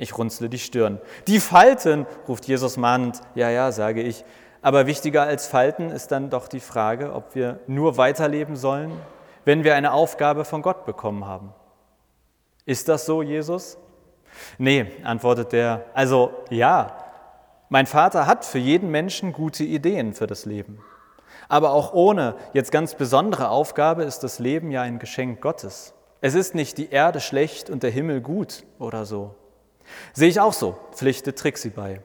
Ich 0.03 0.19
runzle 0.19 0.49
die 0.49 0.59
Stirn. 0.59 1.01
Die 1.29 1.39
Falten, 1.39 2.07
ruft 2.27 2.49
Jesus 2.49 2.77
mahnend. 2.77 3.21
Ja, 3.37 3.51
ja, 3.51 3.71
sage 3.71 4.03
ich. 4.03 4.25
Aber 4.61 4.89
wichtiger 4.89 5.23
als 5.23 5.47
Falten 5.47 5.91
ist 5.91 6.11
dann 6.11 6.29
doch 6.29 6.49
die 6.49 6.59
Frage, 6.59 7.13
ob 7.13 7.37
wir 7.37 7.61
nur 7.69 7.99
weiterleben 7.99 8.57
sollen, 8.57 8.91
wenn 9.45 9.63
wir 9.63 9.77
eine 9.77 9.93
Aufgabe 9.93 10.45
von 10.45 10.61
Gott 10.61 10.87
bekommen 10.87 11.25
haben. 11.25 11.55
Ist 12.67 12.89
das 12.89 13.07
so, 13.07 13.23
Jesus? 13.23 13.79
Nee, 14.59 14.91
antwortet 15.05 15.53
der, 15.53 15.85
also 15.95 16.33
ja, 16.51 16.97
mein 17.69 17.87
Vater 17.87 18.27
hat 18.27 18.45
für 18.45 18.59
jeden 18.59 18.91
Menschen 18.91 19.33
gute 19.33 19.63
Ideen 19.63 20.15
für 20.15 20.27
das 20.27 20.47
Leben. 20.47 20.81
Aber 21.49 21.71
auch 21.71 21.93
ohne 21.93 22.35
jetzt 22.55 22.73
ganz 22.73 22.97
besondere 22.97 23.51
Aufgabe 23.51 24.03
ist 24.03 24.25
das 24.25 24.41
Leben 24.41 24.73
ja 24.73 24.83
ein 24.83 24.99
Geschenk 24.99 25.41
Gottes. 25.41 25.95
Es 26.21 26.35
ist 26.35 26.57
nicht 26.57 26.77
die 26.77 26.91
Erde 26.91 27.21
schlecht 27.21 27.71
und 27.71 27.85
der 27.85 27.91
Himmel 27.93 28.21
gut 28.21 28.65
oder 28.81 29.05
so. 29.05 29.37
Sehe 30.13 30.29
ich 30.29 30.41
auch 30.41 30.53
so, 30.53 30.77
pflichtet 30.93 31.39
Trixie 31.39 31.71
bei. 31.71 32.01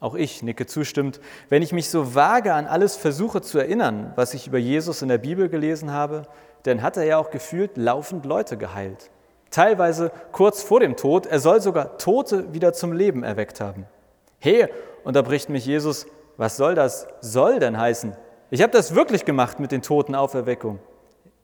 Auch 0.00 0.14
ich 0.14 0.42
nicke 0.42 0.66
zustimmt, 0.66 1.20
wenn 1.48 1.62
ich 1.62 1.72
mich 1.72 1.88
so 1.88 2.14
vage 2.14 2.52
an 2.54 2.66
alles 2.66 2.96
versuche 2.96 3.40
zu 3.40 3.58
erinnern, 3.58 4.12
was 4.16 4.34
ich 4.34 4.48
über 4.48 4.58
Jesus 4.58 5.00
in 5.00 5.08
der 5.08 5.18
Bibel 5.18 5.48
gelesen 5.48 5.92
habe, 5.92 6.22
denn 6.64 6.82
hat 6.82 6.96
er 6.96 7.04
ja 7.04 7.18
auch 7.18 7.30
gefühlt 7.30 7.76
laufend 7.76 8.26
Leute 8.26 8.56
geheilt. 8.56 9.10
Teilweise 9.50 10.10
kurz 10.32 10.62
vor 10.62 10.80
dem 10.80 10.96
Tod, 10.96 11.26
er 11.26 11.38
soll 11.38 11.60
sogar 11.60 11.98
Tote 11.98 12.52
wieder 12.52 12.72
zum 12.72 12.92
Leben 12.92 13.22
erweckt 13.22 13.60
haben. 13.60 13.86
Hey, 14.40 14.66
unterbricht 15.04 15.50
mich 15.50 15.66
Jesus, 15.66 16.06
was 16.36 16.56
soll 16.56 16.74
das 16.74 17.06
soll 17.20 17.60
denn 17.60 17.78
heißen? 17.78 18.16
Ich 18.50 18.60
habe 18.60 18.72
das 18.72 18.94
wirklich 18.94 19.24
gemacht 19.24 19.60
mit 19.60 19.70
den 19.70 19.82
Totenauferweckung. 19.82 20.80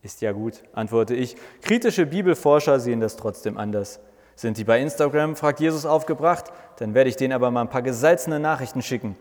Ist 0.03 0.21
ja 0.21 0.33
gut, 0.33 0.63
antworte 0.73 1.15
ich. 1.15 1.37
Kritische 1.63 2.07
Bibelforscher 2.07 2.81
sehen 2.81 3.01
das 3.01 3.17
trotzdem 3.17 3.57
anders. 3.57 4.01
Sind 4.39 4.57
die 4.57 4.63
bei 4.63 4.81
Instagram, 4.81 5.35
fragt 5.35 5.59
Jesus 5.59 5.85
aufgebracht, 5.85 6.53
dann 6.77 6.95
werde 6.95 7.11
ich 7.11 7.17
denen 7.17 7.33
aber 7.33 7.51
mal 7.51 7.63
ein 7.63 7.71
paar 7.71 7.83
gesalzene 7.83 8.39
Nachrichten 8.39 8.83
schicken. 8.83 9.17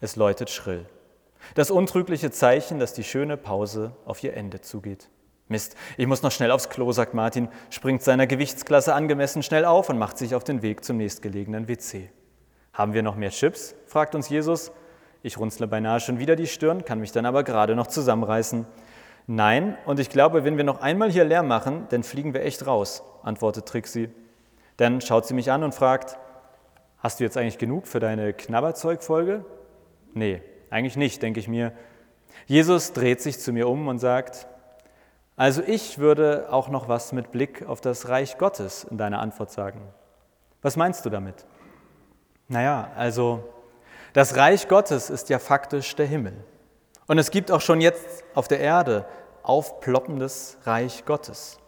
Es 0.00 0.16
läutet 0.16 0.50
schrill. 0.50 0.86
Das 1.54 1.70
untrügliche 1.70 2.32
Zeichen, 2.32 2.80
dass 2.80 2.94
die 2.94 3.04
schöne 3.04 3.36
Pause 3.36 3.92
auf 4.04 4.24
ihr 4.24 4.36
Ende 4.36 4.60
zugeht. 4.60 5.08
Mist, 5.46 5.76
ich 5.96 6.08
muss 6.08 6.22
noch 6.22 6.32
schnell 6.32 6.50
aufs 6.50 6.68
Klo, 6.68 6.90
sagt 6.90 7.14
Martin, 7.14 7.46
springt 7.70 8.02
seiner 8.02 8.26
Gewichtsklasse 8.26 8.92
angemessen 8.92 9.44
schnell 9.44 9.64
auf 9.64 9.88
und 9.88 9.98
macht 9.98 10.18
sich 10.18 10.34
auf 10.34 10.42
den 10.42 10.62
Weg 10.62 10.84
zum 10.84 10.96
nächstgelegenen 10.96 11.68
WC. 11.68 12.10
Haben 12.72 12.92
wir 12.92 13.04
noch 13.04 13.14
mehr 13.14 13.30
Chips? 13.30 13.76
fragt 13.86 14.16
uns 14.16 14.28
Jesus. 14.28 14.72
Ich 15.22 15.38
runzle 15.38 15.68
beinahe 15.68 16.00
schon 16.00 16.18
wieder 16.18 16.34
die 16.34 16.48
Stirn, 16.48 16.84
kann 16.84 16.98
mich 16.98 17.12
dann 17.12 17.24
aber 17.24 17.44
gerade 17.44 17.76
noch 17.76 17.86
zusammenreißen. 17.86 18.66
Nein, 19.28 19.78
und 19.86 20.00
ich 20.00 20.10
glaube, 20.10 20.42
wenn 20.42 20.56
wir 20.56 20.64
noch 20.64 20.80
einmal 20.80 21.12
hier 21.12 21.24
leer 21.24 21.44
machen, 21.44 21.86
dann 21.90 22.02
fliegen 22.02 22.34
wir 22.34 22.42
echt 22.42 22.66
raus, 22.66 23.04
antwortet 23.22 23.66
Trixie. 23.66 24.10
Dann 24.76 25.00
schaut 25.00 25.26
sie 25.26 25.34
mich 25.34 25.50
an 25.50 25.62
und 25.62 25.74
fragt, 25.74 26.18
hast 26.98 27.20
du 27.20 27.24
jetzt 27.24 27.36
eigentlich 27.36 27.58
genug 27.58 27.86
für 27.86 28.00
deine 28.00 28.32
Knabberzeugfolge? 28.32 29.44
Nee, 30.14 30.42
eigentlich 30.70 30.96
nicht, 30.96 31.22
denke 31.22 31.40
ich 31.40 31.48
mir. 31.48 31.72
Jesus 32.46 32.92
dreht 32.92 33.20
sich 33.20 33.38
zu 33.38 33.52
mir 33.52 33.68
um 33.68 33.88
und 33.88 33.98
sagt, 33.98 34.46
also 35.36 35.62
ich 35.62 35.98
würde 35.98 36.48
auch 36.50 36.68
noch 36.68 36.88
was 36.88 37.12
mit 37.12 37.30
Blick 37.30 37.66
auf 37.66 37.80
das 37.80 38.08
Reich 38.08 38.38
Gottes 38.38 38.84
in 38.84 38.98
deiner 38.98 39.20
Antwort 39.20 39.50
sagen. 39.50 39.80
Was 40.62 40.76
meinst 40.76 41.04
du 41.04 41.10
damit? 41.10 41.44
Naja, 42.48 42.90
also 42.96 43.44
das 44.12 44.36
Reich 44.36 44.68
Gottes 44.68 45.10
ist 45.10 45.28
ja 45.28 45.38
faktisch 45.38 45.96
der 45.96 46.06
Himmel. 46.06 46.34
Und 47.06 47.18
es 47.18 47.30
gibt 47.30 47.50
auch 47.50 47.60
schon 47.60 47.80
jetzt 47.80 48.24
auf 48.34 48.48
der 48.48 48.60
Erde 48.60 49.06
aufploppendes 49.42 50.58
Reich 50.64 51.04
Gottes, 51.04 51.58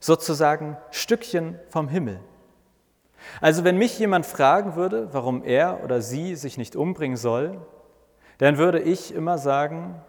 sozusagen 0.00 0.76
Stückchen 0.90 1.58
vom 1.68 1.88
Himmel. 1.88 2.20
Also 3.40 3.64
wenn 3.64 3.76
mich 3.76 3.98
jemand 3.98 4.26
fragen 4.26 4.76
würde, 4.76 5.12
warum 5.12 5.44
er 5.44 5.82
oder 5.84 6.00
sie 6.00 6.36
sich 6.36 6.58
nicht 6.58 6.76
umbringen 6.76 7.16
soll, 7.16 7.60
dann 8.38 8.58
würde 8.58 8.80
ich 8.80 9.14
immer 9.14 9.38
sagen, 9.38 10.00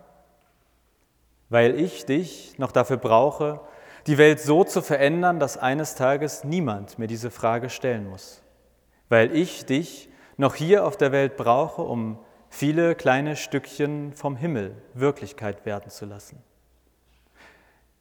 weil 1.50 1.80
ich 1.80 2.06
dich 2.06 2.58
noch 2.58 2.72
dafür 2.72 2.98
brauche, 2.98 3.62
die 4.06 4.18
Welt 4.18 4.40
so 4.40 4.64
zu 4.64 4.82
verändern, 4.82 5.40
dass 5.40 5.58
eines 5.58 5.96
Tages 5.96 6.44
niemand 6.44 6.98
mir 6.98 7.08
diese 7.08 7.32
Frage 7.32 7.70
stellen 7.70 8.10
muss. 8.10 8.42
Weil 9.10 9.36
ich 9.36 9.66
dich 9.66 10.10
noch 10.38 10.56
hier 10.56 10.86
auf 10.86 10.98
der 10.98 11.12
Welt 11.12 11.38
brauche, 11.38 11.82
um 11.82 12.20
viele 12.50 12.96
kleine 12.96 13.36
Stückchen 13.36 14.14
vom 14.14 14.36
Himmel 14.36 14.76
Wirklichkeit 14.94 15.66
werden 15.66 15.90
zu 15.90 16.06
lassen. 16.06 16.42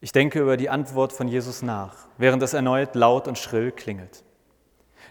Ich 0.01 0.13
denke 0.13 0.41
über 0.41 0.57
die 0.57 0.71
Antwort 0.71 1.13
von 1.13 1.26
Jesus 1.26 1.63
nach, 1.63 1.97
während 2.19 2.43
es 2.43 2.55
erneut 2.55 2.95
laut 2.95 3.26
und 3.26 3.39
schrill 3.39 3.73
klingelt. 3.73 4.23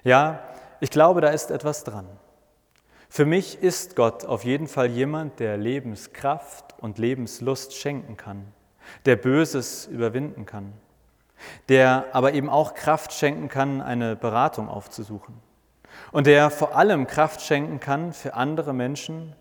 Ja, 0.06 0.40
ich 0.82 0.92
glaube, 0.92 1.20
da 1.20 1.30
ist 1.30 1.50
etwas 1.50 1.84
dran. 1.84 2.08
Für 3.10 3.26
mich 3.26 3.64
ist 3.64 3.96
Gott 3.96 4.24
auf 4.24 4.44
jeden 4.44 4.68
Fall 4.68 4.86
jemand, 4.88 5.40
der 5.40 5.58
Lebenskraft 5.58 6.76
und 6.80 7.00
Lebenslust 7.00 7.74
schenken 7.74 8.16
kann, 8.16 8.46
der 9.06 9.16
Böses 9.16 9.88
überwinden 9.88 10.46
kann, 10.46 10.74
der 11.70 12.06
aber 12.12 12.34
eben 12.34 12.50
auch 12.50 12.76
Kraft 12.76 13.14
schenken 13.14 13.50
kann, 13.50 13.82
eine 13.82 14.16
Beratung 14.16 14.70
aufzusuchen 14.70 15.42
und 16.12 16.28
der 16.28 16.52
vor 16.52 16.76
allem 16.76 17.08
Kraft 17.08 17.42
schenken 17.42 17.80
kann, 17.80 18.14
für 18.14 18.36
andere 18.36 18.74
Menschen 18.74 19.36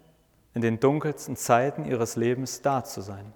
in 0.55 0.63
den 0.63 0.81
dunkelsten 0.81 1.37
Zeiten 1.37 1.85
ihres 1.85 2.17
Lebens 2.17 2.63
da 2.63 2.85
zu 2.85 3.03
sein. 3.03 3.35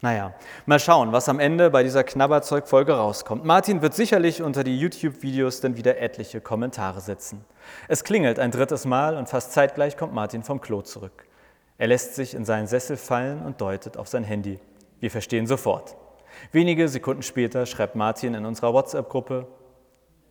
Naja, 0.00 0.32
mal 0.64 0.78
schauen, 0.78 1.10
was 1.10 1.28
am 1.28 1.40
Ende 1.40 1.70
bei 1.70 1.82
dieser 1.82 2.04
Knabberzeug-Folge 2.04 2.92
rauskommt. 2.92 3.44
Martin 3.44 3.82
wird 3.82 3.94
sicherlich 3.94 4.42
unter 4.42 4.62
die 4.62 4.78
YouTube-Videos 4.78 5.60
dann 5.60 5.76
wieder 5.76 5.98
etliche 5.98 6.40
Kommentare 6.40 7.00
setzen. 7.00 7.44
Es 7.88 8.04
klingelt 8.04 8.38
ein 8.38 8.52
drittes 8.52 8.84
Mal 8.84 9.16
und 9.16 9.28
fast 9.28 9.52
zeitgleich 9.52 9.96
kommt 9.96 10.14
Martin 10.14 10.44
vom 10.44 10.60
Klo 10.60 10.82
zurück. 10.82 11.26
Er 11.78 11.88
lässt 11.88 12.14
sich 12.14 12.34
in 12.34 12.44
seinen 12.44 12.68
Sessel 12.68 12.96
fallen 12.96 13.44
und 13.44 13.60
deutet 13.60 13.96
auf 13.96 14.06
sein 14.06 14.22
Handy. 14.22 14.60
Wir 15.00 15.10
verstehen 15.10 15.48
sofort. 15.48 15.96
Wenige 16.52 16.88
Sekunden 16.88 17.22
später 17.22 17.66
schreibt 17.66 17.96
Martin 17.96 18.34
in 18.34 18.46
unserer 18.46 18.72
WhatsApp-Gruppe, 18.72 19.48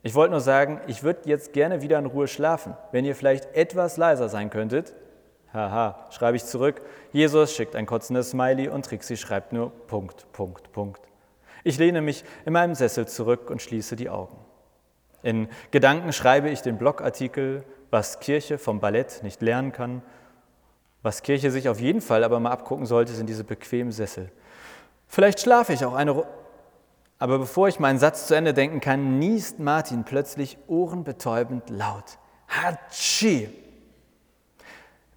ich 0.03 0.15
wollte 0.15 0.31
nur 0.31 0.39
sagen, 0.39 0.79
ich 0.87 1.03
würde 1.03 1.21
jetzt 1.25 1.51
gerne 1.51 1.81
wieder 1.81 1.99
in 1.99 2.05
Ruhe 2.05 2.29
schlafen. 2.29 2.77
Wenn 2.93 3.03
ihr 3.03 3.15
vielleicht 3.15 3.53
etwas 3.53 3.97
leiser 3.97 4.29
sein 4.29 4.49
könntet, 4.49 4.93
Haha, 5.53 6.07
schreibe 6.11 6.37
ich 6.37 6.45
zurück. 6.45 6.81
Jesus 7.13 7.53
schickt 7.53 7.75
ein 7.75 7.85
kotzendes 7.85 8.31
Smiley 8.31 8.67
und 8.67 8.85
Trixie 8.85 9.17
schreibt 9.17 9.53
nur 9.53 9.71
Punkt, 9.87 10.31
Punkt, 10.33 10.71
Punkt. 10.71 11.01
Ich 11.63 11.77
lehne 11.77 12.01
mich 12.01 12.23
in 12.45 12.53
meinem 12.53 12.75
Sessel 12.75 13.07
zurück 13.07 13.49
und 13.49 13.61
schließe 13.61 13.95
die 13.95 14.09
Augen. 14.09 14.37
In 15.23 15.49
Gedanken 15.71 16.13
schreibe 16.13 16.49
ich 16.49 16.61
den 16.61 16.77
Blogartikel, 16.77 17.63
was 17.89 18.19
Kirche 18.19 18.57
vom 18.57 18.79
Ballett 18.79 19.23
nicht 19.23 19.41
lernen 19.41 19.71
kann. 19.71 20.01
Was 21.01 21.23
Kirche 21.23 21.51
sich 21.51 21.69
auf 21.69 21.79
jeden 21.79 22.01
Fall 22.01 22.23
aber 22.23 22.39
mal 22.39 22.51
abgucken 22.51 22.85
sollte, 22.85 23.13
sind 23.13 23.27
diese 23.27 23.43
bequemen 23.43 23.91
Sessel. 23.91 24.31
Vielleicht 25.07 25.39
schlafe 25.39 25.73
ich 25.73 25.85
auch 25.85 25.93
eine 25.93 26.11
Ru 26.11 26.23
aber 27.19 27.39
bevor 27.39 27.67
ich 27.67 27.79
meinen 27.79 27.97
Satz 27.97 28.27
zu 28.27 28.35
Ende 28.35 28.53
denken 28.53 28.79
kann, 28.79 29.17
niest 29.17 29.59
Martin 29.59 30.03
plötzlich 30.03 30.57
ohrenbetäubend 30.67 31.69
laut. 31.69 32.19
Hatschi! 32.47 33.49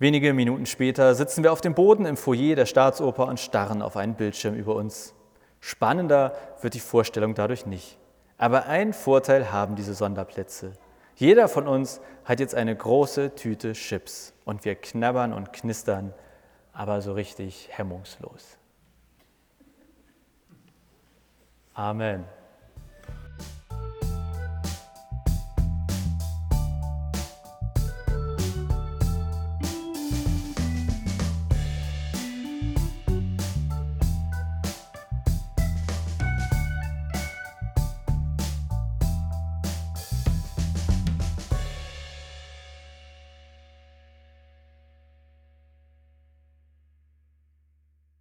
Wenige 0.00 0.32
Minuten 0.32 0.64
später 0.64 1.14
sitzen 1.14 1.44
wir 1.44 1.52
auf 1.52 1.60
dem 1.60 1.74
Boden 1.74 2.06
im 2.06 2.16
Foyer 2.16 2.56
der 2.56 2.64
Staatsoper 2.64 3.26
und 3.26 3.38
starren 3.38 3.82
auf 3.82 3.98
einen 3.98 4.14
Bildschirm 4.14 4.54
über 4.54 4.74
uns. 4.74 5.12
Spannender 5.60 6.34
wird 6.62 6.72
die 6.72 6.80
Vorstellung 6.80 7.34
dadurch 7.34 7.66
nicht. 7.66 7.98
Aber 8.38 8.64
einen 8.64 8.94
Vorteil 8.94 9.52
haben 9.52 9.76
diese 9.76 9.92
Sonderplätze. 9.92 10.72
Jeder 11.16 11.48
von 11.48 11.68
uns 11.68 12.00
hat 12.24 12.40
jetzt 12.40 12.54
eine 12.54 12.74
große 12.74 13.34
Tüte 13.34 13.74
Chips 13.74 14.32
und 14.46 14.64
wir 14.64 14.74
knabbern 14.74 15.34
und 15.34 15.52
knistern, 15.52 16.14
aber 16.72 17.02
so 17.02 17.12
richtig 17.12 17.68
hemmungslos. 17.70 18.56
Amen. 21.74 22.24